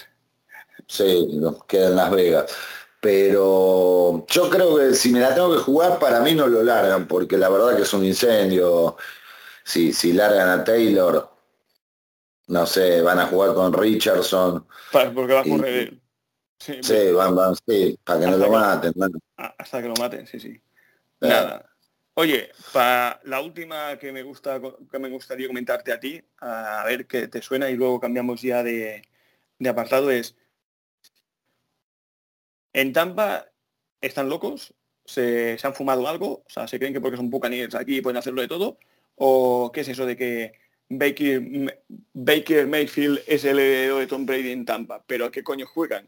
sí, 0.87 1.27
nos 1.33 1.63
queda 1.65 1.87
en 1.89 1.95
Las 1.97 2.11
Vegas. 2.11 2.55
Pero 3.01 4.25
yo 4.27 4.49
creo 4.49 4.77
que 4.77 4.93
si 4.93 5.11
me 5.11 5.19
la 5.19 5.35
tengo 5.35 5.53
que 5.53 5.59
jugar, 5.61 5.99
para 5.99 6.19
mí 6.21 6.33
no 6.33 6.47
lo 6.47 6.63
largan, 6.63 7.07
porque 7.07 7.37
la 7.37 7.49
verdad 7.49 7.75
que 7.75 7.83
es 7.83 7.93
un 7.93 8.03
incendio. 8.05 8.95
Si, 9.63 9.91
si 9.91 10.13
largan 10.13 10.47
a 10.49 10.63
Taylor, 10.63 11.29
no 12.47 12.65
sé, 12.65 13.01
van 13.01 13.19
a 13.19 13.27
jugar 13.27 13.53
con 13.53 13.73
Richardson. 13.73 14.65
Porque 14.91 15.33
va 15.33 15.41
a 15.41 15.47
Y- 15.47 15.49
correr 15.51 15.73
él. 15.75 16.01
Sí, 16.59 16.73
Sí, 16.81 17.11
van, 17.11 17.35
van, 17.35 17.53
sí, 17.67 17.99
para 18.03 18.19
que 18.21 18.27
no 18.27 18.37
lo 18.37 18.49
maten. 18.49 18.93
mano. 18.95 19.19
a- 19.37 19.53
hasta 19.59 19.81
que 19.81 19.89
lo 19.89 19.93
maten, 19.95 20.25
sí, 20.25 20.39
sí. 20.39 20.49
Eh. 20.49 20.61
Nada. 21.27 21.65
Oye, 22.19 22.49
para 22.73 23.19
la 23.25 23.41
última 23.41 23.95
que 23.99 24.11
me 24.11 24.23
gusta 24.23 24.59
que 24.91 24.97
me 24.97 25.07
gustaría 25.07 25.45
comentarte 25.45 25.91
a 25.91 25.99
ti, 25.99 26.19
a 26.39 26.83
ver 26.83 27.05
qué 27.05 27.27
te 27.27 27.43
suena 27.43 27.69
y 27.69 27.75
luego 27.75 27.99
cambiamos 27.99 28.41
ya 28.41 28.63
de, 28.63 29.03
de 29.59 29.69
apartado 29.69 30.09
es 30.09 30.35
en 32.73 32.91
Tampa 32.91 33.45
están 34.01 34.29
locos, 34.29 34.73
se, 35.05 35.59
se 35.59 35.67
han 35.67 35.75
fumado 35.75 36.07
algo, 36.07 36.43
o 36.43 36.49
sea, 36.49 36.67
se 36.67 36.79
creen 36.79 36.93
que 36.93 37.01
porque 37.01 37.17
son 37.17 37.29
buccaneers 37.29 37.75
aquí 37.75 38.01
pueden 38.01 38.17
hacerlo 38.17 38.41
de 38.41 38.47
todo, 38.47 38.79
o 39.15 39.71
qué 39.71 39.81
es 39.81 39.87
eso 39.89 40.07
de 40.07 40.17
que 40.17 40.53
Baker, 40.89 41.43
Baker 42.13 42.65
Mayfield 42.65 43.21
es 43.27 43.45
el 43.45 43.59
heredero 43.59 43.97
de 43.99 44.07
Tom 44.07 44.25
Brady 44.25 44.51
en 44.53 44.65
Tampa, 44.65 45.03
pero 45.05 45.25
¿a 45.25 45.31
qué 45.31 45.43
coño 45.43 45.67
juegan? 45.67 46.07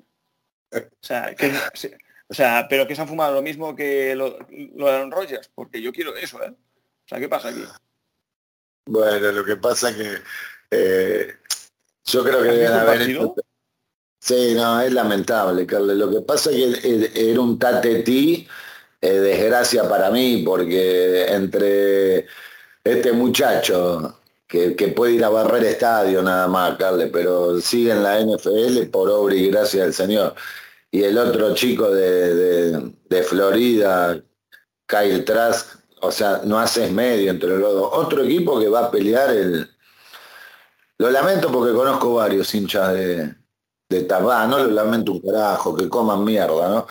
O 0.71 0.79
sea, 1.01 1.35
que, 1.35 1.51
se- 1.75 1.97
o 2.29 2.33
sea, 2.33 2.67
pero 2.69 2.87
que 2.87 2.95
se 2.95 3.01
han 3.01 3.07
fumado 3.07 3.33
lo 3.33 3.41
mismo 3.41 3.75
que 3.75 4.15
lo, 4.15 4.37
lo 4.75 4.85
de 4.87 4.91
Aaron 4.91 5.11
Rodgers, 5.11 5.49
porque 5.53 5.81
yo 5.81 5.91
quiero 5.91 6.15
eso, 6.15 6.41
¿eh? 6.43 6.51
O 6.51 7.07
sea, 7.07 7.19
¿qué 7.19 7.27
pasa 7.27 7.49
aquí? 7.49 7.63
Bueno, 8.87 9.31
lo 9.31 9.43
que 9.43 9.55
pasa 9.55 9.95
que 9.95 10.17
eh, 10.71 11.33
yo 12.05 12.23
creo 12.23 12.41
que 12.43 12.49
¿Has 12.49 12.55
deben 12.55 12.71
haber 12.73 13.01
hecho- 13.01 13.35
Sí, 14.21 14.53
no, 14.53 14.81
es 14.81 14.91
lamentable, 14.91 15.65
Carlos. 15.65 15.95
Lo 15.95 16.11
que 16.11 16.21
pasa 16.21 16.51
es 16.51 16.79
que 16.79 17.11
era 17.31 17.39
un 17.39 17.57
tatetí, 17.57 18.45
eh, 19.01 19.11
desgracia 19.13 19.87
para 19.87 20.11
mí, 20.11 20.43
porque 20.45 21.25
entre 21.31 22.27
este 22.83 23.13
muchacho 23.13 24.19
que, 24.45 24.75
que 24.75 24.89
puede 24.89 25.13
ir 25.13 25.23
a 25.23 25.29
barrer 25.29 25.63
estadio 25.63 26.21
nada 26.21 26.47
más, 26.47 26.77
Carles, 26.77 27.09
pero 27.13 27.61
sigue 27.61 27.91
en 27.91 28.03
la 28.03 28.19
NFL 28.19 28.87
por 28.91 29.09
obra 29.09 29.35
y 29.35 29.49
gracia 29.49 29.83
del 29.83 29.93
Señor. 29.93 30.35
Y 30.91 31.03
el 31.03 31.17
otro 31.17 31.53
chico 31.53 31.89
de, 31.91 32.33
de- 32.35 32.93
de 33.09 33.23
Florida, 33.23 34.19
Kyle 34.87 35.23
Trask, 35.23 35.77
o 36.01 36.11
sea, 36.11 36.41
no 36.45 36.57
haces 36.59 36.91
medio 36.91 37.29
entre 37.31 37.49
los 37.57 37.73
dos. 37.73 37.89
Otro 37.93 38.23
equipo 38.23 38.59
que 38.59 38.69
va 38.69 38.85
a 38.85 38.91
pelear 38.91 39.29
el... 39.31 39.69
Lo 40.97 41.09
lamento 41.09 41.51
porque 41.51 41.73
conozco 41.73 42.15
varios 42.15 42.53
hinchas 42.53 42.93
de, 42.93 43.33
de 43.89 44.03
Tabá, 44.03 44.45
no 44.47 44.57
lo 44.59 44.67
lamento 44.71 45.11
un 45.13 45.21
carajo, 45.21 45.75
que 45.75 45.87
coman 45.87 46.23
mierda, 46.23 46.69
¿no? 46.69 46.87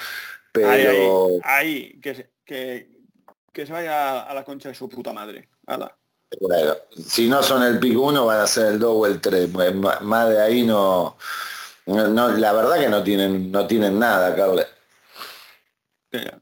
Pero... 0.53 1.39
Ahí, 1.43 1.99
que, 2.01 2.15
se- 2.15 2.31
que, 2.45 2.91
que 3.53 3.67
se 3.67 3.73
vaya 3.73 4.21
a 4.23 4.35
la 4.35 4.45
concha 4.45 4.69
de 4.69 4.75
su 4.75 4.89
puta 4.89 5.13
madre. 5.13 5.49
Bueno, 6.41 6.75
si 7.07 7.29
no 7.29 7.43
son 7.43 7.63
el 7.63 7.79
pick 7.79 7.99
1 7.99 8.25
van 8.27 8.41
a 8.41 8.47
ser 8.47 8.67
el 8.73 8.79
2 8.79 8.93
o 8.95 9.07
el 9.07 9.21
3. 9.21 9.51
Más 10.03 10.29
de 10.29 10.41
ahí 10.41 10.63
no, 10.63 11.17
no, 11.89 12.07
no- 12.09 12.29
la 12.37 12.53
verdad 12.53 12.79
que 12.81 12.89
no 12.89 13.03
tienen, 13.03 13.51
no 13.51 13.67
tienen 13.67 13.99
nada, 13.99 14.35
Carles. 14.37 14.67
Ya. 16.13 16.41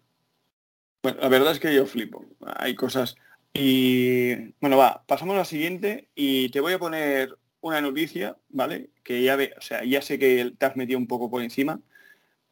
Bueno, 1.02 1.18
la 1.20 1.28
verdad 1.28 1.52
es 1.52 1.60
que 1.60 1.74
yo 1.74 1.86
flipo. 1.86 2.24
Hay 2.56 2.74
cosas. 2.74 3.16
Y 3.54 4.34
bueno, 4.60 4.76
va, 4.76 5.04
pasamos 5.06 5.34
a 5.34 5.38
la 5.38 5.44
siguiente 5.44 6.08
y 6.14 6.50
te 6.50 6.60
voy 6.60 6.74
a 6.74 6.78
poner 6.78 7.36
una 7.60 7.80
noticia, 7.80 8.36
¿vale? 8.48 8.90
Que 9.02 9.22
ya 9.22 9.34
ve, 9.36 9.54
o 9.56 9.60
sea, 9.60 9.82
ya 9.84 10.02
sé 10.02 10.18
que 10.18 10.52
te 10.58 10.66
has 10.66 10.76
metido 10.76 10.98
un 10.98 11.06
poco 11.06 11.30
por 11.30 11.42
encima. 11.42 11.80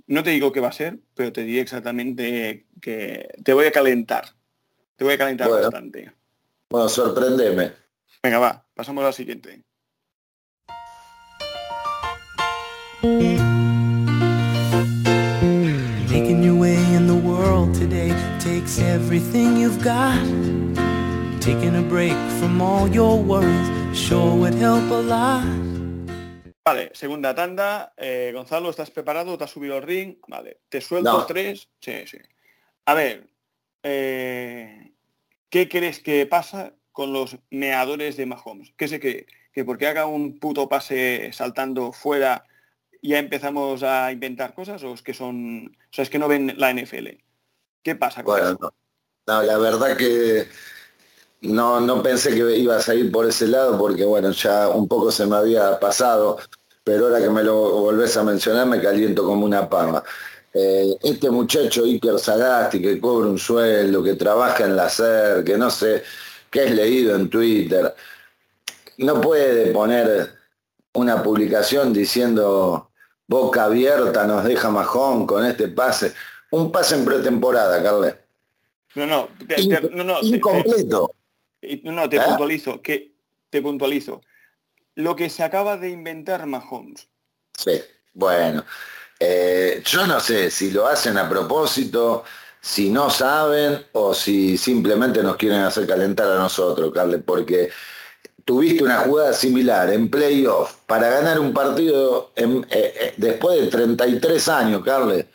No 0.07 0.23
te 0.23 0.31
digo 0.31 0.53
qué 0.53 0.61
va 0.61 0.69
a 0.69 0.73
ser, 0.73 0.99
pero 1.15 1.33
te 1.33 1.43
diré 1.45 1.61
exactamente 1.61 2.67
que 2.81 3.29
te 3.43 3.53
voy 3.53 3.67
a 3.67 3.73
calentar. 3.73 4.27
Te 4.97 5.05
voy 5.05 5.15
a 5.15 5.19
calentar 5.19 5.49
Bueno. 5.49 5.63
bastante. 5.65 6.13
Bueno, 6.71 6.89
sorprendeme. 6.89 7.73
Venga, 8.23 8.39
va, 8.39 8.67
pasamos 8.75 9.03
a 9.03 9.09
la 9.09 9.13
siguiente. 9.13 9.63
Making 16.09 16.43
your 16.43 16.55
way 16.57 16.75
in 16.95 17.07
the 17.07 17.15
world 17.15 17.75
today 17.75 18.09
takes 18.41 18.79
everything 18.79 19.59
you've 19.59 19.85
got. 19.85 20.25
Taking 21.39 21.77
a 21.77 21.83
break 21.83 22.17
from 22.41 22.63
all 22.63 22.89
your 22.89 23.23
worries 23.23 23.69
sure 23.93 24.35
would 24.37 24.55
help 24.55 24.91
a 24.91 25.03
lot. 25.03 25.45
Vale, 26.65 26.93
segunda 26.95 27.35
tanda. 27.35 27.93
Eh, 27.99 28.31
Gonzalo, 28.33 28.71
¿estás 28.71 28.91
preparado? 28.91 29.37
¿Te 29.37 29.45
has 29.45 29.51
subido 29.51 29.77
al 29.77 29.83
ring? 29.83 30.17
Vale, 30.27 30.61
te 30.71 30.81
suelto 30.81 31.13
No. 31.19 31.27
tres. 31.27 31.69
Sí, 31.81 32.07
sí. 32.07 32.17
A 32.87 32.95
ver, 32.95 33.29
eh, 33.83 34.93
¿qué 35.51 35.69
crees 35.69 36.01
que 36.01 36.25
pasa 36.25 36.73
con 36.91 37.13
los 37.13 37.37
meadores 37.51 38.17
de 38.17 38.25
Mahomes? 38.25 38.73
¿Qué 38.79 38.89
sé 38.89 38.99
que, 38.99 39.27
que 39.53 39.63
porque 39.63 39.89
haga 39.89 40.07
un 40.07 40.39
puto 40.39 40.71
pase 40.71 41.31
saltando 41.35 41.93
fuera 41.93 42.47
ya 43.09 43.19
empezamos 43.19 43.83
a 43.83 44.13
inventar 44.13 44.55
cosas 44.55 44.83
o 44.85 44.95
es 44.95 45.03
que 45.03 45.15
son, 45.15 45.67
o 45.69 45.93
sea, 45.93 46.03
es 46.05 46.11
que 46.11 46.19
no 46.19 46.29
ven 46.29 46.55
la 46.59 46.71
NFL? 46.73 47.09
¿Qué 47.83 47.95
pasa 47.97 48.25
con 48.25 48.33
Bueno, 48.33 48.47
eso? 48.47 48.59
no. 48.61 48.75
No, 49.27 49.43
la 49.43 49.57
verdad 49.59 49.97
que 49.97 50.47
no, 51.43 51.81
no 51.81 52.03
pensé 52.03 52.35
que 52.35 52.57
ibas 52.59 52.89
a 52.89 52.95
ir 52.95 53.11
por 53.13 53.27
ese 53.27 53.47
lado 53.49 53.79
porque 53.79 54.05
bueno, 54.05 54.31
ya 54.33 54.69
un 54.69 54.89
poco 54.89 55.11
se 55.13 55.27
me 55.27 55.37
había 55.37 55.79
pasado, 55.81 56.39
pero 56.83 57.07
ahora 57.07 57.21
que 57.21 57.31
me 57.31 57.43
lo 57.43 57.55
volvés 57.81 58.17
a 58.17 58.25
mencionar 58.25 58.67
me 58.67 58.81
caliento 58.83 59.25
como 59.25 59.47
una 59.47 59.69
pava. 59.69 60.05
Eh, 60.53 60.97
este 61.03 61.31
muchacho 61.31 61.85
Iker 61.85 62.19
Sagasti 62.19 62.81
que 62.83 63.01
cobra 63.01 63.29
un 63.29 63.39
sueldo, 63.39 64.03
que 64.03 64.15
trabaja 64.15 64.65
en 64.65 64.77
la 64.77 64.89
SER, 64.89 65.45
que 65.45 65.59
no 65.59 65.71
sé, 65.71 66.03
que 66.51 66.65
es 66.65 66.71
leído 66.73 67.17
en 67.17 67.29
Twitter, 67.31 67.95
no 68.99 69.21
puede 69.21 69.73
poner 69.73 70.35
una 70.95 71.23
publicación 71.23 71.93
diciendo 71.93 72.91
boca 73.27 73.65
abierta 73.65 74.27
nos 74.27 74.45
deja 74.45 74.71
Majón 74.71 75.27
con 75.27 75.45
este 75.45 75.69
pase. 75.69 76.15
Un 76.51 76.71
pase 76.71 76.95
en 76.97 77.05
pretemporada, 77.05 77.83
Carles. 77.83 78.15
No, 78.95 79.07
no, 79.07 79.29
te- 79.49 79.91
no, 79.91 80.05
no, 80.05 80.21
te- 80.21 80.27
Incompleto. 80.27 81.11
te- 81.61 81.81
no, 81.83 81.93
no, 81.93 82.09
te 82.09 82.17
¿Eh? 82.17 82.21
puntualizo, 82.25 82.81
que 82.81 83.13
te 83.51 83.61
puntualizo. 83.61 84.21
Lo 84.97 85.17
que 85.17 85.29
se 85.29 85.43
acaba 85.43 85.77
de 85.77 85.91
inventar 85.91 86.47
Mahomes. 86.47 87.09
Sí, 87.57 87.81
bueno. 88.13 88.65
Eh, 89.19 89.83
yo 89.85 90.07
no 90.07 90.21
sé 90.21 90.51
si 90.51 90.71
lo 90.71 90.87
hacen 90.87 91.19
a 91.19 91.29
propósito, 91.29 92.25
si 92.61 92.91
no 92.91 93.11
saben 93.11 93.85
o 93.93 94.15
si 94.15 94.57
simplemente 94.57 95.23
nos 95.23 95.37
quieren 95.37 95.61
hacer 95.61 95.87
calentar 95.87 96.31
a 96.31 96.37
nosotros, 96.39 96.93
Carles, 96.93 97.23
porque 97.25 97.71
tuviste 98.45 98.85
una 98.85 98.99
jugada 98.99 99.33
similar 99.33 99.91
en 99.93 100.09
playoff 100.11 100.75
para 100.87 101.09
ganar 101.09 101.39
un 101.41 101.53
partido 101.55 102.31
en- 102.37 102.67
eh, 102.71 102.95
eh, 103.01 103.15
después 103.17 103.61
de 103.61 103.67
33 103.69 104.49
años, 104.49 104.83
Carles, 104.85 105.27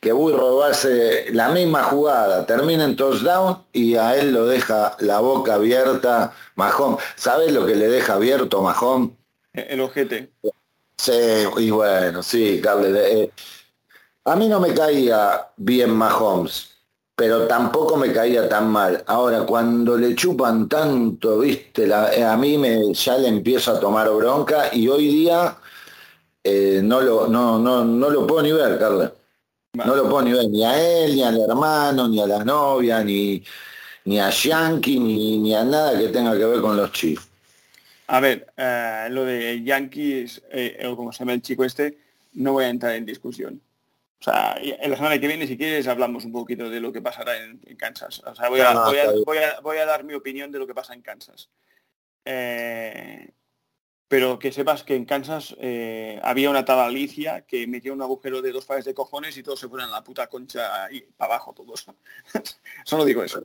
que 0.00 0.12
Burro 0.12 0.62
hace 0.62 1.26
la 1.32 1.48
misma 1.48 1.82
jugada, 1.84 2.46
termina 2.46 2.84
en 2.84 2.94
touchdown 2.96 3.64
y 3.72 3.96
a 3.96 4.16
él 4.16 4.32
lo 4.32 4.46
deja 4.46 4.96
la 5.00 5.18
boca 5.20 5.54
abierta 5.54 6.32
Majón. 6.54 6.98
¿Sabes 7.16 7.52
lo 7.52 7.66
que 7.66 7.74
le 7.74 7.88
deja 7.88 8.14
abierto 8.14 8.62
Majón? 8.62 9.16
eh, 9.54 9.66
El 9.70 9.80
ojete. 9.80 10.30
Sí, 10.96 11.12
y 11.58 11.70
bueno, 11.70 12.22
sí, 12.22 12.60
Carles. 12.62 12.94
eh, 12.96 13.30
a 14.24 14.36
mí 14.36 14.48
no 14.48 14.60
me 14.60 14.74
caía 14.74 15.46
bien 15.56 15.90
Mahomes, 15.90 16.70
pero 17.18 17.48
tampoco 17.48 17.96
me 17.96 18.12
caía 18.12 18.48
tan 18.48 18.68
mal. 18.70 19.02
Ahora, 19.08 19.40
cuando 19.44 19.98
le 19.98 20.14
chupan 20.14 20.68
tanto, 20.68 21.40
viste, 21.40 21.84
la- 21.84 22.14
eh, 22.14 22.22
a 22.22 22.36
mí 22.36 22.56
me, 22.56 22.94
ya 22.94 23.18
le 23.18 23.26
empiezo 23.26 23.72
a 23.72 23.80
tomar 23.80 24.08
bronca 24.08 24.70
y 24.72 24.86
hoy 24.86 25.08
día 25.08 25.56
eh, 26.44 26.80
no, 26.80 27.00
lo, 27.00 27.26
no, 27.26 27.58
no, 27.58 27.84
no 27.84 28.10
lo 28.10 28.24
puedo 28.24 28.42
ni 28.42 28.52
ver, 28.52 28.78
Carles. 28.78 29.10
No 29.72 29.96
lo 29.96 30.08
puedo 30.08 30.22
ni 30.22 30.32
ver, 30.32 30.48
ni 30.48 30.64
a 30.64 30.80
él, 30.80 31.16
ni 31.16 31.24
al 31.24 31.40
hermano, 31.40 32.06
ni 32.06 32.20
a 32.20 32.26
la 32.28 32.44
novia, 32.44 33.02
ni, 33.02 33.42
ni 34.04 34.20
a 34.20 34.30
Yankee, 34.30 35.00
ni, 35.00 35.38
ni 35.38 35.56
a 35.56 35.64
nada 35.64 35.98
que 35.98 36.08
tenga 36.10 36.38
que 36.38 36.44
ver 36.44 36.60
con 36.60 36.76
los 36.76 36.92
Chiefs. 36.92 37.26
A 38.06 38.20
ver, 38.20 38.46
eh, 38.56 39.08
lo 39.10 39.24
de 39.24 39.60
Yankees, 39.64 40.40
eh, 40.52 40.86
o 40.86 40.94
como 40.94 41.12
se 41.12 41.18
llama 41.18 41.32
el 41.32 41.42
chico 41.42 41.64
este, 41.64 41.98
no 42.34 42.52
voy 42.52 42.66
a 42.66 42.68
entrar 42.68 42.94
en 42.94 43.04
discusión. 43.04 43.60
O 44.20 44.24
sea, 44.24 44.56
en 44.60 44.90
la 44.90 44.96
semana 44.96 45.18
que 45.20 45.28
viene, 45.28 45.46
si 45.46 45.56
quieres, 45.56 45.86
hablamos 45.86 46.24
un 46.24 46.32
poquito 46.32 46.68
de 46.68 46.80
lo 46.80 46.92
que 46.92 47.00
pasará 47.00 47.36
en, 47.36 47.60
en 47.64 47.76
Kansas. 47.76 48.20
O 48.26 48.34
sea, 48.34 48.48
voy 48.48 48.60
a, 48.60 48.72
voy, 48.72 48.98
a, 48.98 49.12
voy 49.24 49.38
a- 49.38 49.60
voy 49.60 49.76
a 49.78 49.86
dar 49.86 50.02
mi 50.02 50.14
opinión 50.14 50.50
de 50.50 50.58
lo 50.58 50.66
que 50.66 50.74
pasa 50.74 50.92
en 50.94 51.02
Kansas. 51.02 51.50
Eh, 52.24 53.30
pero 54.08 54.38
que 54.38 54.52
sepas 54.52 54.82
que 54.84 54.96
en 54.96 55.04
Kansas 55.04 55.54
eh, 55.60 56.18
había 56.22 56.50
una 56.50 56.64
tal 56.64 56.80
Alicia 56.80 57.42
que 57.46 57.66
metió 57.66 57.92
un 57.92 58.02
agujero 58.02 58.40
de 58.42 58.52
dos 58.52 58.64
pares 58.64 58.84
de 58.86 58.94
cojones 58.94 59.36
y 59.36 59.42
todos 59.42 59.60
se 59.60 59.68
fueron 59.68 59.88
a 59.90 59.92
la 59.92 60.02
puta 60.04 60.26
concha 60.28 60.90
y 60.90 61.02
para 61.02 61.34
abajo 61.34 61.52
todos. 61.54 61.86
Solo 62.84 63.04
digo 63.04 63.22
eso. 63.22 63.44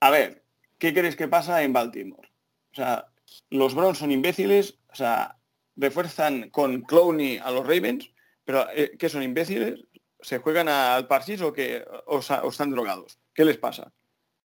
A 0.00 0.10
ver, 0.10 0.42
¿qué 0.78 0.92
crees 0.92 1.16
que 1.16 1.28
pasa 1.28 1.62
en 1.62 1.72
Baltimore? 1.72 2.28
O 2.72 2.74
sea, 2.74 3.08
los 3.50 3.74
Browns 3.74 3.98
son 3.98 4.10
imbéciles, 4.12 4.78
o 4.90 4.94
sea, 4.94 5.38
refuerzan 5.76 6.50
con 6.50 6.82
Clowney 6.82 7.38
a 7.38 7.50
los 7.50 7.66
Ravens, 7.66 8.10
pero 8.44 8.66
eh, 8.74 8.92
¿qué 8.98 9.08
son 9.08 9.22
imbéciles? 9.22 9.84
¿Se 10.20 10.38
juegan 10.38 10.68
al 10.68 11.06
parchís 11.06 11.40
o 11.42 11.52
que 11.52 11.84
o, 12.06 12.18
están 12.18 12.70
drogados? 12.70 13.18
¿Qué 13.34 13.44
les 13.44 13.58
pasa? 13.58 13.92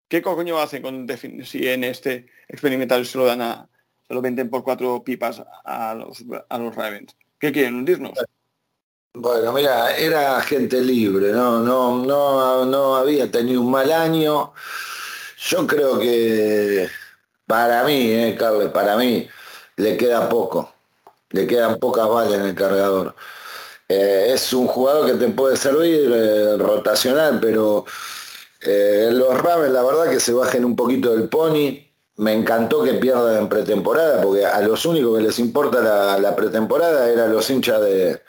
¿Qué 0.07 0.21
coño 0.21 0.59
hacen 0.59 0.81
con 0.81 1.07
si 1.45 1.67
en 1.67 1.83
este 1.83 2.27
experimental 2.47 3.05
se 3.05 3.17
lo 3.17 3.25
dan 3.25 3.41
a 3.41 3.69
se 4.07 4.13
lo 4.13 4.21
venden 4.21 4.49
por 4.49 4.63
cuatro 4.63 5.03
pipas 5.03 5.41
a 5.63 5.95
los 5.95 6.23
a 6.49 6.57
los 6.57 6.75
Ravens? 6.75 7.15
¿Qué 7.39 7.51
quieren? 7.51 7.75
¿Hundirnos? 7.75 8.13
Bueno, 9.15 9.53
mira, 9.53 9.95
era 9.95 10.41
gente 10.41 10.81
libre, 10.81 11.31
no, 11.31 11.59
no, 11.59 12.03
no, 12.03 12.65
no 12.65 12.95
había 12.95 13.29
tenido 13.29 13.61
un 13.61 13.69
mal 13.69 13.91
año. 13.91 14.53
Yo 15.37 15.67
creo 15.67 15.99
que 15.99 16.89
para 17.45 17.83
mí, 17.83 18.11
eh, 18.11 18.35
Carles, 18.39 18.69
para 18.69 18.97
mí 18.97 19.27
le 19.75 19.97
queda 19.97 20.27
poco, 20.29 20.73
le 21.29 21.45
quedan 21.45 21.77
pocas 21.77 22.07
balas 22.09 22.33
en 22.33 22.41
el 22.47 22.55
cargador. 22.55 23.15
Eh, 23.87 24.31
es 24.33 24.53
un 24.53 24.67
jugador 24.67 25.05
que 25.07 25.13
te 25.13 25.31
puede 25.31 25.57
servir, 25.57 26.11
eh, 26.13 26.57
rotacional, 26.57 27.39
pero 27.41 27.85
eh, 28.61 29.09
los 29.11 29.41
Ravens 29.41 29.73
la 29.73 29.83
verdad 29.83 30.09
que 30.09 30.19
se 30.19 30.33
bajen 30.33 30.65
un 30.65 30.75
poquito 30.75 31.11
del 31.15 31.29
pony. 31.29 31.79
Me 32.15 32.33
encantó 32.33 32.83
que 32.83 32.93
pierdan 32.93 33.37
en 33.37 33.49
pretemporada, 33.49 34.21
porque 34.21 34.45
a 34.45 34.61
los 34.61 34.85
únicos 34.85 35.17
que 35.17 35.23
les 35.23 35.39
importa 35.39 35.81
la, 35.81 36.19
la 36.19 36.35
pretemporada 36.35 37.09
eran 37.09 37.33
los 37.33 37.49
hinchas 37.49 37.81
de, 37.81 38.21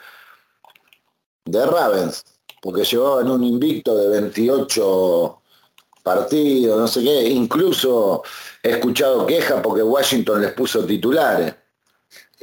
de 1.45 1.65
Ravens, 1.65 2.23
porque 2.61 2.83
llevaban 2.83 3.29
un 3.29 3.43
invicto 3.43 3.95
de 3.95 4.09
28 4.09 5.41
partidos, 6.03 6.79
no 6.79 6.87
sé 6.87 7.03
qué, 7.03 7.29
incluso 7.29 8.23
he 8.61 8.71
escuchado 8.71 9.25
quejas 9.25 9.61
porque 9.61 9.83
Washington 9.83 10.41
les 10.41 10.53
puso 10.53 10.85
titulares. 10.85 11.55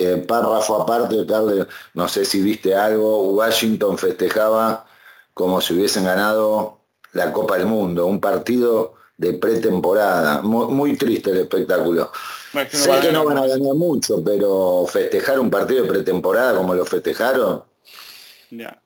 Eh, 0.02 0.16
párrafo 0.16 0.82
aparte, 0.82 1.24
Carlos, 1.26 1.66
no 1.94 2.08
sé 2.08 2.24
si 2.24 2.42
viste 2.42 2.74
algo, 2.74 3.32
Washington 3.34 3.96
festejaba 3.96 4.84
como 5.32 5.60
si 5.60 5.74
hubiesen 5.74 6.04
ganado 6.04 6.80
la 7.12 7.32
Copa 7.32 7.56
del 7.56 7.66
Mundo, 7.66 8.06
un 8.06 8.20
partido 8.20 8.94
de 9.16 9.34
pretemporada. 9.34 10.42
Muy, 10.42 10.66
muy 10.66 10.96
triste 10.96 11.30
el 11.30 11.38
espectáculo. 11.38 12.10
Que 12.52 12.76
sé 12.76 13.00
que 13.00 13.12
no 13.12 13.24
van 13.24 13.38
a 13.38 13.46
ganar 13.46 13.74
mucho, 13.74 14.22
pero 14.22 14.84
festejar 14.86 15.38
un 15.40 15.50
partido 15.50 15.84
de 15.84 15.88
pretemporada 15.88 16.54
como 16.54 16.74
lo 16.74 16.84
festejaron, 16.84 17.64
Ya. 18.50 18.82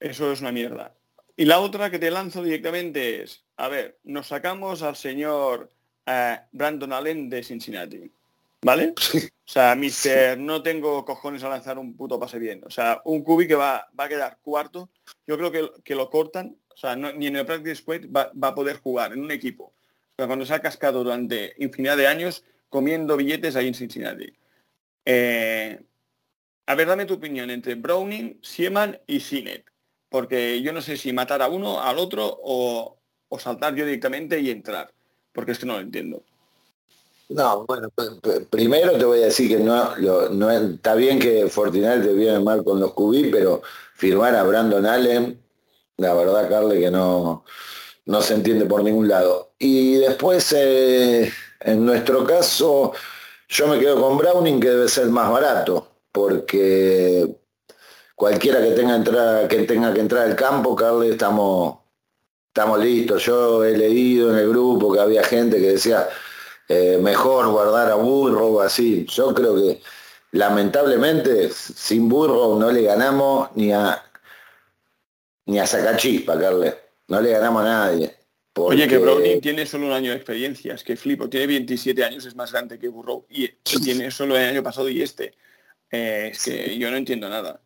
Eso 0.00 0.30
es 0.32 0.40
una 0.42 0.52
mierda. 0.52 0.92
Y 1.36 1.46
la 1.46 1.60
otra 1.60 1.90
que 1.90 1.98
te 1.98 2.10
lanzo 2.10 2.42
directamente 2.42 3.22
es, 3.22 3.42
a 3.56 3.68
ver, 3.68 3.98
nos 4.04 4.26
sacamos 4.26 4.82
al 4.82 4.96
señor 4.96 5.70
eh, 6.04 6.38
Brandon 6.52 6.92
Allen 6.92 7.30
de 7.30 7.42
Cincinnati, 7.42 8.12
¿vale? 8.64 8.94
O 9.46 9.50
sea, 9.50 9.74
mister, 9.74 10.38
no 10.38 10.62
tengo 10.62 11.04
cojones 11.04 11.42
a 11.44 11.48
lanzar 11.48 11.78
un 11.78 11.94
puto 11.96 12.18
pase 12.18 12.38
bien. 12.38 12.62
O 12.64 12.70
sea, 12.70 13.00
un 13.04 13.22
cubi 13.22 13.46
que 13.46 13.54
va, 13.54 13.86
va 13.98 14.04
a 14.04 14.08
quedar 14.08 14.38
cuarto, 14.42 14.90
yo 15.26 15.36
creo 15.36 15.52
que, 15.52 15.70
que 15.84 15.94
lo 15.94 16.08
cortan, 16.10 16.56
o 16.68 16.76
sea, 16.76 16.96
no- 16.96 17.12
ni 17.12 17.26
en 17.26 17.36
el 17.36 17.46
practice 17.46 17.76
squad 17.76 18.00
va, 18.14 18.32
va 18.42 18.48
a 18.48 18.54
poder 18.54 18.78
jugar 18.78 19.12
en 19.12 19.20
un 19.22 19.30
equipo. 19.30 19.64
O 19.64 20.14
sea, 20.16 20.26
cuando 20.26 20.46
se 20.46 20.54
ha 20.54 20.60
cascado 20.60 21.04
durante 21.04 21.54
infinidad 21.58 21.96
de 21.96 22.06
años 22.06 22.44
comiendo 22.68 23.16
billetes 23.16 23.54
ahí 23.56 23.68
en 23.68 23.74
Cincinnati. 23.74 24.32
Eh, 25.04 25.78
a 26.66 26.74
ver, 26.74 26.86
dame 26.88 27.04
tu 27.04 27.14
opinión 27.14 27.50
entre 27.50 27.74
Browning, 27.74 28.38
Sieman 28.42 28.98
y 29.06 29.20
Sinet. 29.20 29.70
Porque 30.08 30.62
yo 30.62 30.72
no 30.72 30.80
sé 30.80 30.96
si 30.96 31.12
matar 31.12 31.42
a 31.42 31.48
uno, 31.48 31.80
al 31.82 31.98
otro, 31.98 32.24
o, 32.42 32.98
o 33.28 33.38
saltar 33.38 33.74
yo 33.74 33.84
directamente 33.84 34.40
y 34.40 34.50
entrar. 34.50 34.92
Porque 35.32 35.52
es 35.52 35.58
que 35.58 35.66
no 35.66 35.74
lo 35.74 35.80
entiendo. 35.80 36.24
No, 37.28 37.64
bueno, 37.66 37.88
primero 38.50 38.92
te 38.98 39.04
voy 39.04 39.22
a 39.22 39.26
decir 39.26 39.48
que 39.48 39.56
no, 39.62 39.96
no 40.30 40.50
es- 40.50 40.62
está 40.74 40.94
bien 40.94 41.18
que 41.18 41.48
Fortinal 41.48 42.02
te 42.02 42.12
viene 42.12 42.38
mal 42.40 42.62
con 42.62 42.78
los 42.80 42.92
QB, 42.92 43.30
pero 43.30 43.62
firmar 43.94 44.34
a 44.36 44.42
Brandon 44.42 44.84
Allen, 44.86 45.40
la 45.96 46.14
verdad, 46.14 46.48
Carle, 46.48 46.78
que 46.80 46.90
no, 46.90 47.44
no 48.06 48.22
se 48.22 48.34
entiende 48.34 48.66
por 48.66 48.82
ningún 48.84 49.08
lado. 49.08 49.52
Y 49.58 49.96
después, 49.96 50.52
eh, 50.56 51.32
en 51.60 51.86
nuestro 51.86 52.24
caso, 52.24 52.92
yo 53.48 53.68
me 53.68 53.78
quedo 53.80 54.00
con 54.00 54.18
Browning, 54.18 54.60
que 54.60 54.70
debe 54.70 54.88
ser 54.88 55.06
más 55.08 55.30
barato, 55.30 55.88
porque 56.12 57.36
cualquiera 58.14 58.60
que 58.62 58.72
tenga, 58.72 58.96
entrar, 58.96 59.48
que, 59.48 59.62
tenga 59.64 59.92
que 59.94 60.00
entrar 60.00 60.24
al 60.26 60.36
campo, 60.36 60.74
Carle, 60.76 61.10
estamos, 61.10 61.78
estamos 62.48 62.80
listos. 62.80 63.24
Yo 63.24 63.64
he 63.64 63.76
leído 63.76 64.30
en 64.32 64.38
el 64.38 64.48
grupo 64.50 64.92
que 64.92 65.00
había 65.00 65.24
gente 65.24 65.58
que 65.60 65.72
decía, 65.72 66.08
eh, 66.68 66.98
mejor 67.00 67.48
guardar 67.48 67.90
a 67.90 67.94
Burrow 67.94 68.60
así. 68.60 69.06
Yo 69.08 69.34
creo 69.34 69.54
que 69.56 69.82
lamentablemente 70.32 71.50
sin 71.50 72.08
Burrow 72.08 72.58
no 72.58 72.70
le 72.70 72.82
ganamos 72.82 73.50
ni 73.54 73.72
a 73.72 74.02
ni 75.46 75.58
a 75.58 75.66
Sacachispa, 75.66 76.38
Carle. 76.38 76.74
No 77.08 77.20
le 77.20 77.30
ganamos 77.30 77.62
a 77.62 77.64
nadie. 77.64 78.16
Oye, 78.56 78.86
que 78.88 78.98
Porque- 78.98 79.14
Browning 79.14 79.40
tiene 79.40 79.66
solo 79.66 79.86
un 79.86 79.92
año 79.92 80.10
de 80.10 80.16
experiencia, 80.16 80.74
es 80.74 80.84
que 80.84 80.96
flipo, 80.96 81.28
tiene 81.28 81.48
27 81.48 82.04
años, 82.04 82.24
es 82.24 82.36
más 82.36 82.52
grande 82.52 82.78
que 82.78 82.88
Burrow, 82.88 83.26
y, 83.28 83.48
tiene 83.82 84.10
solo 84.12 84.36
el 84.36 84.48
año 84.48 84.62
pasado 84.62 84.88
y 84.88 85.02
este. 85.02 85.34
Eh, 85.90 86.30
es 86.32 86.44
que 86.44 86.78
yo 86.78 86.90
no 86.90 86.96
entiendo 86.96 87.28
nada. 87.28 87.60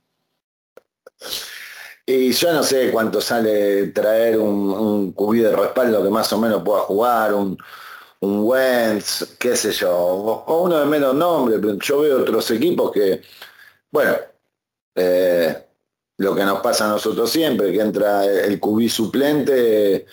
Y 2.06 2.32
yo 2.32 2.52
no 2.52 2.62
sé 2.62 2.90
cuánto 2.90 3.20
sale 3.20 3.88
traer 3.88 4.38
un, 4.38 4.70
un 4.70 5.12
cubí 5.12 5.40
de 5.40 5.54
respaldo 5.54 6.02
que 6.02 6.08
más 6.08 6.32
o 6.32 6.38
menos 6.38 6.62
pueda 6.62 6.80
jugar, 6.80 7.34
un, 7.34 7.58
un 8.20 8.40
Wentz, 8.44 9.36
qué 9.38 9.56
sé 9.56 9.72
yo, 9.72 9.90
o, 9.96 10.62
uno 10.64 10.78
de 10.80 10.86
menos 10.86 11.14
nombre, 11.14 11.58
pero 11.58 11.78
yo 11.78 12.00
veo 12.00 12.20
otros 12.22 12.50
equipos 12.50 12.90
que, 12.92 13.22
bueno, 13.90 14.16
eh, 14.94 15.66
lo 16.18 16.34
que 16.34 16.44
nos 16.44 16.60
pasa 16.60 16.86
a 16.86 16.88
nosotros 16.88 17.30
siempre, 17.30 17.72
que 17.72 17.80
entra 17.80 18.24
el 18.24 18.58
cubí 18.58 18.88
suplente 18.88 20.06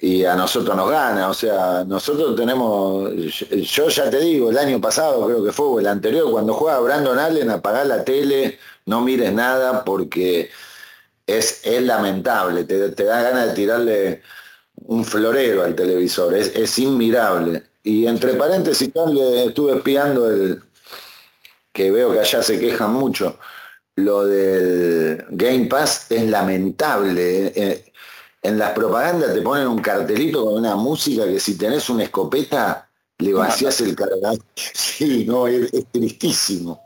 y 0.00 0.24
a 0.24 0.34
nosotros 0.34 0.76
nos 0.76 0.90
gana, 0.90 1.30
o 1.30 1.34
sea, 1.34 1.84
nosotros 1.84 2.36
tenemos, 2.36 3.10
yo 3.14 3.88
ya 3.88 4.10
te 4.10 4.18
digo, 4.20 4.50
el 4.50 4.58
año 4.58 4.80
pasado 4.80 5.24
creo 5.26 5.44
que 5.44 5.52
fue, 5.52 5.66
o 5.66 5.80
el 5.80 5.86
anterior, 5.86 6.30
cuando 6.30 6.54
juega 6.54 6.80
Brandon 6.80 7.18
Allen, 7.18 7.50
apagá 7.50 7.84
la 7.84 8.04
tele, 8.04 8.58
no 8.86 9.00
mires 9.00 9.32
nada 9.32 9.84
porque 9.84 10.50
es, 11.26 11.60
es 11.64 11.82
lamentable, 11.82 12.64
te, 12.64 12.90
te 12.90 13.04
da 13.04 13.22
ganas 13.22 13.48
de 13.48 13.54
tirarle 13.54 14.22
un 14.86 15.04
florero 15.04 15.64
al 15.64 15.74
televisor, 15.74 16.34
es, 16.34 16.54
es 16.54 16.78
inmirable. 16.78 17.62
Y 17.82 18.06
entre 18.06 18.34
paréntesis, 18.34 18.88
estuve 18.88 19.76
espiando 19.76 20.30
el, 20.30 20.62
que 21.72 21.90
veo 21.90 22.12
que 22.12 22.20
allá 22.20 22.42
se 22.42 22.58
quejan 22.58 22.92
mucho, 22.92 23.38
lo 23.96 24.24
del 24.24 25.24
Game 25.30 25.66
Pass 25.66 26.06
es 26.10 26.28
lamentable. 26.28 27.46
eh, 27.46 27.52
eh, 27.56 27.84
en 28.42 28.58
las 28.58 28.72
propagandas 28.72 29.32
te 29.32 29.40
ponen 29.40 29.68
un 29.68 29.78
cartelito 29.78 30.44
con 30.44 30.54
una 30.54 30.74
música 30.74 31.24
que 31.26 31.38
si 31.38 31.56
tenés 31.56 31.88
una 31.88 32.02
escopeta 32.02 32.88
le 33.18 33.32
vacías 33.32 33.80
el 33.80 33.94
cargador. 33.94 34.38
Sí, 34.54 35.24
no, 35.26 35.46
es, 35.46 35.72
es 35.72 35.86
tristísimo. 35.92 36.82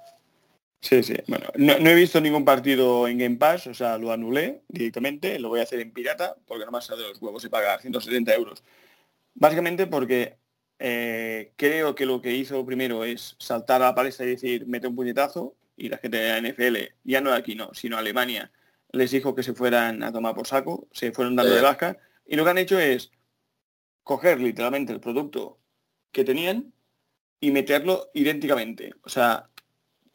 Sí, 0.87 1.03
sí. 1.03 1.15
Bueno, 1.27 1.47
no, 1.57 1.79
no 1.81 1.91
he 1.91 1.95
visto 1.97 2.21
ningún 2.21 2.45
partido 2.45 3.09
en 3.09 3.19
Game 3.19 3.37
Pass, 3.39 3.67
o 3.67 3.75
sea, 3.75 3.99
lo 3.99 4.13
anulé 4.13 4.63
directamente, 4.69 5.37
lo 5.41 5.49
voy 5.49 5.59
a 5.59 5.65
hacer 5.65 5.81
en 5.81 5.91
pirata, 5.91 6.37
porque 6.47 6.65
no 6.65 6.71
me 6.71 6.81
sale 6.81 7.03
de 7.03 7.09
los 7.09 7.21
huevos 7.21 7.45
y 7.45 7.49
pagar 7.49 7.81
170 7.81 8.33
euros. 8.35 8.63
Básicamente 9.35 9.89
porque 9.89 10.37
eh, 10.79 11.53
creo 11.57 11.97
que 11.97 12.07
lo 12.07 12.23
que 12.23 12.37
hizo 12.37 12.65
primero 12.65 13.05
es 13.05 13.35
saltar 13.41 13.83
a 13.83 13.87
la 13.87 13.95
palestra 13.97 14.27
y 14.27 14.31
decir, 14.31 14.65
mete 14.69 14.87
un 14.87 14.95
puñetazo, 14.95 15.57
y 15.77 15.89
la 15.89 15.99
gente 15.99 16.19
de 16.19 16.29
la 16.29 16.49
NFL, 16.49 16.77
ya 17.03 17.21
no 17.21 17.33
aquí 17.33 17.57
no, 17.57 17.75
sino 17.75 17.99
Alemania, 17.99 18.53
les 18.93 19.11
dijo 19.11 19.35
que 19.35 19.43
se 19.43 19.55
fueran 19.55 20.05
a 20.05 20.13
tomar 20.13 20.37
por 20.37 20.47
saco, 20.47 20.87
se 20.93 21.11
fueron 21.11 21.35
dando 21.35 21.53
de 21.53 21.59
Eh. 21.59 21.63
baja, 21.63 21.97
y 22.25 22.37
lo 22.37 22.45
que 22.45 22.51
han 22.51 22.59
hecho 22.59 22.79
es 22.79 23.11
coger 24.05 24.39
literalmente 24.39 24.93
el 24.93 25.01
producto 25.01 25.59
que 26.13 26.23
tenían 26.23 26.73
y 27.41 27.51
meterlo 27.51 28.09
idénticamente. 28.15 28.95
O 29.03 29.09
sea, 29.09 29.51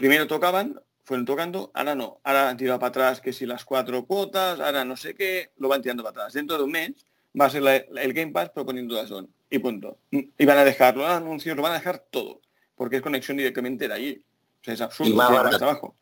primero 0.02 0.26
tocaban, 0.28 0.82
fueron 1.04 1.26
tocando, 1.26 1.70
ahora 1.76 1.94
no, 1.96 2.20
ahora 2.24 2.50
han 2.50 2.58
tirado 2.58 2.80
para 2.80 2.90
atrás 2.90 3.22
que 3.22 3.32
si 3.34 3.46
las 3.46 3.64
cuatro 3.66 4.04
cuotas, 4.06 4.60
ahora 4.60 4.84
no 4.84 4.98
sé 4.98 5.14
qué, 5.14 5.52
lo 5.58 5.68
van 5.68 5.82
tirando 5.84 6.02
para 6.04 6.12
atrás. 6.12 6.34
Dentro 6.34 6.58
de 6.58 6.64
un 6.64 6.72
mes 6.72 6.92
va 7.40 7.46
a 7.46 7.50
ser 7.52 7.62
la- 7.62 7.84
la- 7.92 8.02
el 8.02 8.12
Game 8.14 8.32
Pass 8.32 8.50
proponiendo 8.50 8.96
Dazón 8.96 9.30
y 9.50 9.60
punto. 9.60 10.00
Y 10.10 10.46
van 10.46 10.58
a 10.58 10.66
dejar 10.66 10.98
los 10.98 11.08
anuncios, 11.08 11.56
lo 11.56 11.62
van 11.62 11.74
a 11.74 11.76
dejar 11.76 12.06
todo, 12.10 12.42
porque 12.76 12.96
es 12.96 13.02
conexión 13.04 13.38
directamente 13.38 13.88
de 13.88 13.94
allí. 13.94 14.26
O 14.62 14.64
sea, 14.64 14.74
es 14.74 14.82
absurdo, 14.82 15.12
Y 15.12 15.14
más 15.14 15.32
barato. 15.32 15.58
trabajo. 15.58 15.96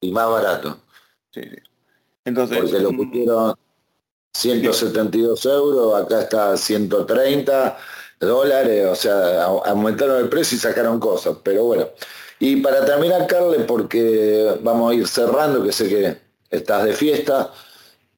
Y 0.00 0.12
más 0.12 0.28
barato. 0.28 0.80
Sí, 1.30 1.40
sí. 1.42 1.56
Entonces, 2.26 2.58
porque 2.58 2.78
lo 2.78 2.92
mm, 2.92 2.96
pusieron 2.96 3.54
172 4.32 5.44
euros, 5.46 5.94
acá 6.02 6.20
está 6.22 6.56
130 6.56 7.76
dólares, 8.20 8.86
o 8.86 8.94
sea, 8.94 9.46
au- 9.46 9.62
aumentaron 9.64 10.18
el 10.22 10.28
precio 10.28 10.56
y 10.56 10.60
sacaron 10.60 10.98
cosas, 11.00 11.36
pero 11.42 11.64
bueno. 11.64 11.88
Y 12.44 12.56
para 12.56 12.84
terminar, 12.84 13.26
Carle, 13.26 13.60
porque 13.60 14.58
vamos 14.60 14.92
a 14.92 14.94
ir 14.94 15.08
cerrando, 15.08 15.62
que 15.62 15.72
sé 15.72 15.88
que 15.88 16.18
estás 16.50 16.84
de 16.84 16.92
fiesta, 16.92 17.50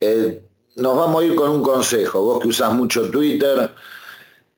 eh, 0.00 0.42
nos 0.74 0.96
vamos 0.96 1.22
a 1.22 1.26
ir 1.26 1.36
con 1.36 1.48
un 1.50 1.62
consejo, 1.62 2.22
vos 2.22 2.40
que 2.40 2.48
usás 2.48 2.72
mucho 2.72 3.08
Twitter, 3.08 3.70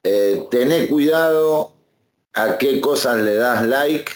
eh, 0.02 0.46
tené 0.50 0.88
cuidado 0.88 1.72
a 2.32 2.56
qué 2.56 2.80
cosas 2.80 3.18
le 3.18 3.34
das 3.34 3.66
like, 3.66 4.10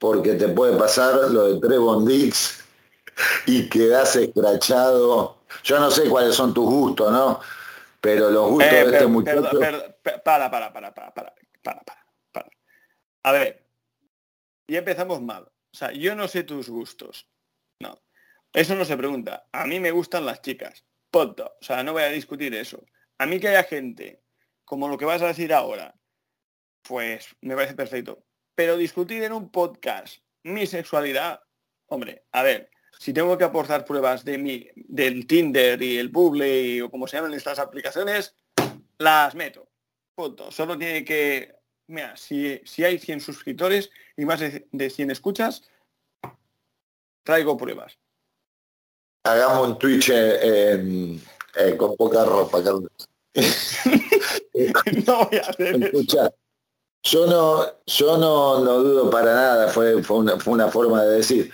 porque 0.00 0.34
te 0.34 0.48
puede 0.48 0.76
pasar 0.76 1.30
lo 1.30 1.54
de 1.54 1.60
Trevon 1.60 2.04
Dix 2.04 2.64
y 3.46 3.68
quedás 3.68 4.16
escrachado. 4.16 5.36
Yo 5.62 5.78
no 5.78 5.88
sé 5.92 6.08
cuáles 6.08 6.34
son 6.34 6.52
tus 6.52 6.64
gustos, 6.64 7.12
¿no? 7.12 7.38
Pero 8.00 8.28
los 8.28 8.50
gustos 8.50 8.72
Eh, 8.72 8.84
de 8.86 8.92
este 8.92 9.06
muchacho... 9.06 9.50
per- 9.56 9.96
para, 10.24 10.50
para, 10.50 10.72
para, 10.72 10.92
para, 10.92 11.14
para, 11.14 11.32
para, 11.62 11.84
para. 12.32 12.50
A 13.22 13.32
ver, 13.32 13.63
ya 14.68 14.78
empezamos 14.78 15.22
mal. 15.22 15.44
O 15.44 15.76
sea, 15.76 15.92
yo 15.92 16.14
no 16.14 16.28
sé 16.28 16.44
tus 16.44 16.68
gustos. 16.68 17.28
No. 17.80 18.02
Eso 18.52 18.74
no 18.74 18.84
se 18.84 18.96
pregunta. 18.96 19.46
A 19.52 19.66
mí 19.66 19.80
me 19.80 19.90
gustan 19.90 20.24
las 20.24 20.40
chicas. 20.40 20.84
Punto. 21.10 21.56
O 21.60 21.64
sea, 21.64 21.82
no 21.82 21.92
voy 21.92 22.02
a 22.02 22.08
discutir 22.08 22.54
eso. 22.54 22.84
A 23.18 23.26
mí 23.26 23.40
que 23.40 23.48
haya 23.48 23.64
gente 23.64 24.22
como 24.64 24.88
lo 24.88 24.96
que 24.96 25.04
vas 25.04 25.22
a 25.22 25.26
decir 25.26 25.52
ahora, 25.52 25.94
pues 26.82 27.34
me 27.40 27.54
parece 27.54 27.74
perfecto. 27.74 28.24
Pero 28.54 28.76
discutir 28.76 29.22
en 29.22 29.32
un 29.32 29.50
podcast 29.50 30.18
mi 30.44 30.66
sexualidad, 30.66 31.40
hombre, 31.86 32.24
a 32.32 32.42
ver, 32.42 32.70
si 32.98 33.12
tengo 33.12 33.36
que 33.36 33.44
aportar 33.44 33.84
pruebas 33.84 34.24
de 34.24 34.38
mi, 34.38 34.68
del 34.74 35.26
Tinder 35.26 35.82
y 35.82 35.98
el 35.98 36.08
Bubble 36.08 36.82
o 36.82 36.90
como 36.90 37.06
se 37.06 37.16
llaman 37.16 37.34
estas 37.34 37.58
aplicaciones, 37.58 38.36
las 38.98 39.34
meto. 39.34 39.68
Punto. 40.14 40.50
Solo 40.50 40.78
tiene 40.78 41.04
que... 41.04 41.54
Mira, 41.86 42.16
si, 42.16 42.60
si 42.64 42.84
hay 42.84 42.98
100 42.98 43.20
suscriptores 43.20 43.90
y 44.16 44.24
más 44.24 44.40
de, 44.40 44.66
de 44.72 44.90
100 44.90 45.10
escuchas, 45.10 45.62
traigo 47.22 47.56
pruebas. 47.56 47.98
Hagamos 49.24 49.68
un 49.68 49.78
Twitch 49.78 50.10
eh, 50.12 51.18
eh, 51.56 51.76
con 51.76 51.96
poca 51.96 52.24
ropa, 52.24 52.62
Carlos. 52.62 52.90
no 55.06 55.24
voy 55.26 55.38
a 55.38 55.48
hacer 55.48 55.76
eso. 55.76 55.86
Escucha, 55.86 56.30
yo 57.02 57.26
no, 57.26 57.66
yo 57.86 58.16
no, 58.18 58.60
no 58.64 58.78
dudo 58.82 59.10
para 59.10 59.34
nada, 59.34 59.68
fue, 59.68 60.02
fue, 60.02 60.18
una, 60.18 60.38
fue 60.38 60.54
una 60.54 60.68
forma 60.68 61.02
de 61.04 61.16
decir, 61.16 61.52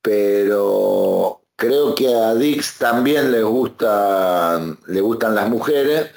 pero 0.00 1.42
creo 1.56 1.94
que 1.94 2.14
a 2.14 2.34
Dix 2.34 2.78
también 2.78 3.30
les 3.30 3.44
gustan, 3.44 4.78
le 4.86 5.00
gustan 5.00 5.34
las 5.34 5.48
mujeres, 5.48 6.10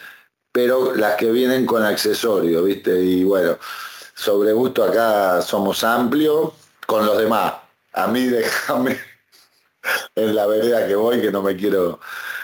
pero 0.52 0.96
las 0.96 1.16
que 1.16 1.32
vienen 1.32 1.66
con 1.66 1.84
accesorios, 1.84 2.64
¿viste? 2.66 3.00
Y 3.02 3.24
bueno, 3.24 3.58
sobre 4.16 4.52
gusto 4.54 4.84
acá 4.84 5.42
somos 5.42 5.84
amplios 5.84 6.54
con 6.86 7.06
los 7.06 7.18
demás. 7.18 7.54
A 7.94 8.08
mí 8.08 8.26
déjame, 8.26 8.98
en 10.16 10.36
la 10.36 10.46
vereda 10.48 10.88
que 10.88 10.96
voy 10.96 11.22
que 11.22 11.32
no 11.32 11.42
me 11.42 11.56
quiero 11.56 12.00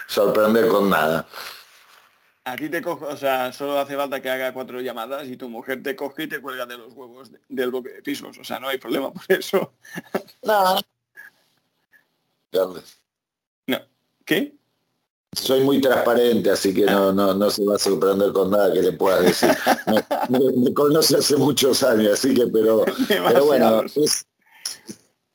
sorprender 0.08 0.68
con 0.68 0.89
nada. 0.89 1.28
A 2.48 2.56
ti 2.56 2.70
te 2.70 2.80
cojo, 2.80 3.08
o 3.08 3.18
sea, 3.18 3.52
solo 3.52 3.80
hace 3.80 3.96
falta 3.96 4.22
que 4.22 4.30
haga 4.30 4.54
cuatro 4.54 4.80
llamadas 4.80 5.26
y 5.28 5.36
tu 5.36 5.50
mujer 5.50 5.82
te 5.82 5.96
coge 5.96 6.24
y 6.24 6.28
te 6.28 6.39
cuelga 6.39 6.68
de 6.68 6.78
los 6.78 6.94
huevos 6.94 7.32
de- 7.32 7.39
del 7.50 7.72
bloque 7.72 7.89
de 7.89 8.04
pisos. 8.04 8.38
O 8.38 8.44
sea, 8.44 8.60
no 8.60 8.68
hay 8.68 8.78
problema 8.78 9.12
por 9.12 9.24
eso. 9.30 9.74
No. 10.44 10.76
¿Qué? 14.26 14.56
Soy 15.36 15.62
muy 15.62 15.82
transparente, 15.82 16.50
así 16.50 16.74
que 16.74 16.86
no, 16.86 17.12
no, 17.12 17.34
no 17.34 17.50
se 17.50 17.63
va 17.65 17.76
a 17.76 17.80
sorprender 17.80 18.32
con 18.32 18.52
nada 18.52 18.71
que 18.74 18.82
le 18.82 18.91
puedas 18.93 19.21
decir. 19.24 19.50
Me, 20.30 20.39
me- 20.39 20.52
me 20.54 20.74
conoce 20.74 21.17
hace 21.17 21.36
muchos 21.36 21.84
años, 21.84 22.13
así 22.13 22.34
que, 22.34 22.48
pero, 22.48 22.86
pero 23.08 23.45
bueno, 23.45 23.84
es- 23.95 24.26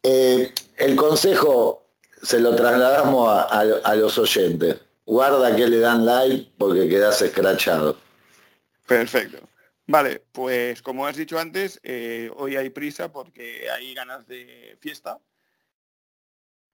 eh, 0.02 0.52
el 0.78 0.96
consejo 0.96 1.86
se 2.22 2.40
lo 2.40 2.54
trasladamos 2.56 3.28
a, 3.28 3.42
a- 3.42 3.80
a 3.84 3.94
los 3.96 4.16
oyentes. 4.18 4.76
Guarda 5.04 5.54
que 5.56 5.66
le 5.66 5.78
dan 5.80 6.06
like 6.06 6.52
porque 6.56 6.88
quedas 6.88 7.20
escrachado. 7.22 7.96
Perfecto. 8.86 9.38
Vale, 9.86 10.22
pues 10.32 10.82
como 10.82 11.06
has 11.06 11.16
dicho 11.16 11.38
antes, 11.38 11.80
eh, 11.82 12.30
hoy 12.36 12.56
hay 12.56 12.70
prisa 12.70 13.10
porque 13.12 13.68
hay 13.70 13.92
ganas 13.94 14.26
de 14.28 14.76
fiesta. 14.80 15.18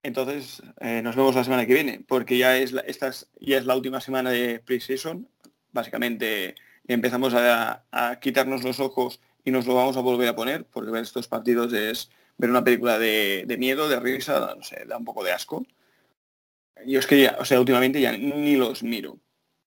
Entonces 0.03 0.61
eh, 0.79 1.01
nos 1.03 1.15
vemos 1.15 1.35
la 1.35 1.43
semana 1.43 1.65
que 1.65 1.73
viene, 1.73 2.03
porque 2.07 2.37
ya 2.37 2.57
es 2.57 2.71
la, 2.71 2.81
esta 2.81 3.07
es- 3.09 3.29
ya 3.39 3.57
es 3.57 3.65
la 3.65 3.75
última 3.75 3.99
semana 4.01 4.29
de 4.31 4.59
pre-season. 4.59 5.27
Básicamente 5.71 6.55
empezamos 6.87 7.33
a, 7.33 7.83
a 7.91 8.19
quitarnos 8.19 8.63
los 8.63 8.79
ojos 8.79 9.19
y 9.43 9.51
nos 9.51 9.65
lo 9.65 9.75
vamos 9.75 9.97
a 9.97 10.01
volver 10.01 10.29
a 10.29 10.35
poner, 10.35 10.65
porque 10.65 10.91
ver 10.91 11.03
estos 11.03 11.27
partidos 11.27 11.73
es 11.73 12.09
ver 12.37 12.49
una 12.49 12.63
película 12.63 12.99
de, 12.99 13.43
de 13.47 13.57
miedo, 13.57 13.89
de 13.89 13.99
risa, 13.99 14.53
no 14.55 14.63
sé, 14.63 14.85
da 14.85 14.97
un 14.97 15.05
poco 15.05 15.23
de 15.23 15.31
asco. 15.31 15.65
Yo 16.85 16.99
es 16.99 17.07
que 17.07 17.21
ya, 17.23 17.35
o 17.39 17.45
sea, 17.45 17.59
últimamente 17.59 17.99
ya 17.99 18.11
ni 18.15 18.55
los 18.55 18.83
miro 18.83 19.17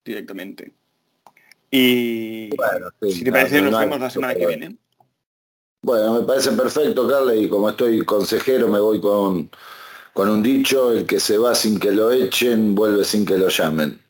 directamente. 0.04 0.72
Y 1.70 2.54
Bueno, 2.56 2.88
sí, 3.02 3.12
si 3.12 3.24
te 3.24 3.32
parece, 3.32 3.60
no 3.60 3.70
nos 3.70 3.80
vemos 3.80 4.00
la 4.00 4.10
semana 4.10 4.34
que 4.34 4.46
viene. 4.46 4.76
Bueno, 5.82 6.20
me 6.20 6.26
parece 6.26 6.52
perfecto, 6.52 7.08
Carles, 7.08 7.42
y 7.42 7.48
como 7.48 7.70
estoy 7.70 8.04
consejero, 8.04 8.68
me 8.68 8.78
voy 8.80 9.00
con, 9.00 9.50
con 10.12 10.28
un 10.28 10.42
dicho, 10.42 10.92
el 10.92 11.06
que 11.06 11.20
se 11.20 11.38
va 11.38 11.54
sin 11.54 11.78
que 11.78 11.92
lo 11.92 12.10
echen, 12.10 12.74
vuelve 12.74 13.04
sin 13.04 13.24
que 13.24 13.38
lo 13.38 13.48
llamen. 13.48 14.00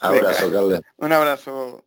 Abrazo, 0.00 0.50
Carlos. 0.50 0.80
Un 0.98 1.12
abrazo. 1.12 1.82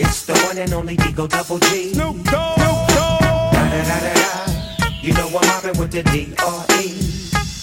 It's 0.00 0.26
the 0.26 0.32
one 0.46 0.58
and 0.58 0.72
only 0.72 0.96
Digo 0.96 1.28
Double 1.28 1.58
G. 1.58 1.92
Snoop 1.92 2.22
Dogg. 2.24 2.54
Snoop 2.60 2.88
Dogg. 2.88 3.52
Da, 3.52 3.70
da, 3.70 3.82
da, 3.82 4.00
da, 4.00 4.14
da. 4.14 4.88
You 5.02 5.12
know 5.14 5.26
I'm 5.26 5.46
mobbing 5.46 5.78
with 5.80 5.90
the 5.90 6.02
D.R.E. 6.04 6.84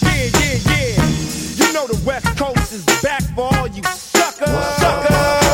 Yeah, 0.02 0.28
yeah, 0.40 0.58
yeah. 0.70 1.66
You 1.66 1.72
know 1.72 1.86
the 1.86 2.00
West 2.04 2.26
Coast 2.36 2.72
is 2.72 2.84
back 3.02 3.22
for 3.34 3.48
all 3.56 3.68
you 3.68 3.82
suckers. 3.84 4.48
Whoa. 4.48 4.76
Suckers. 4.78 5.45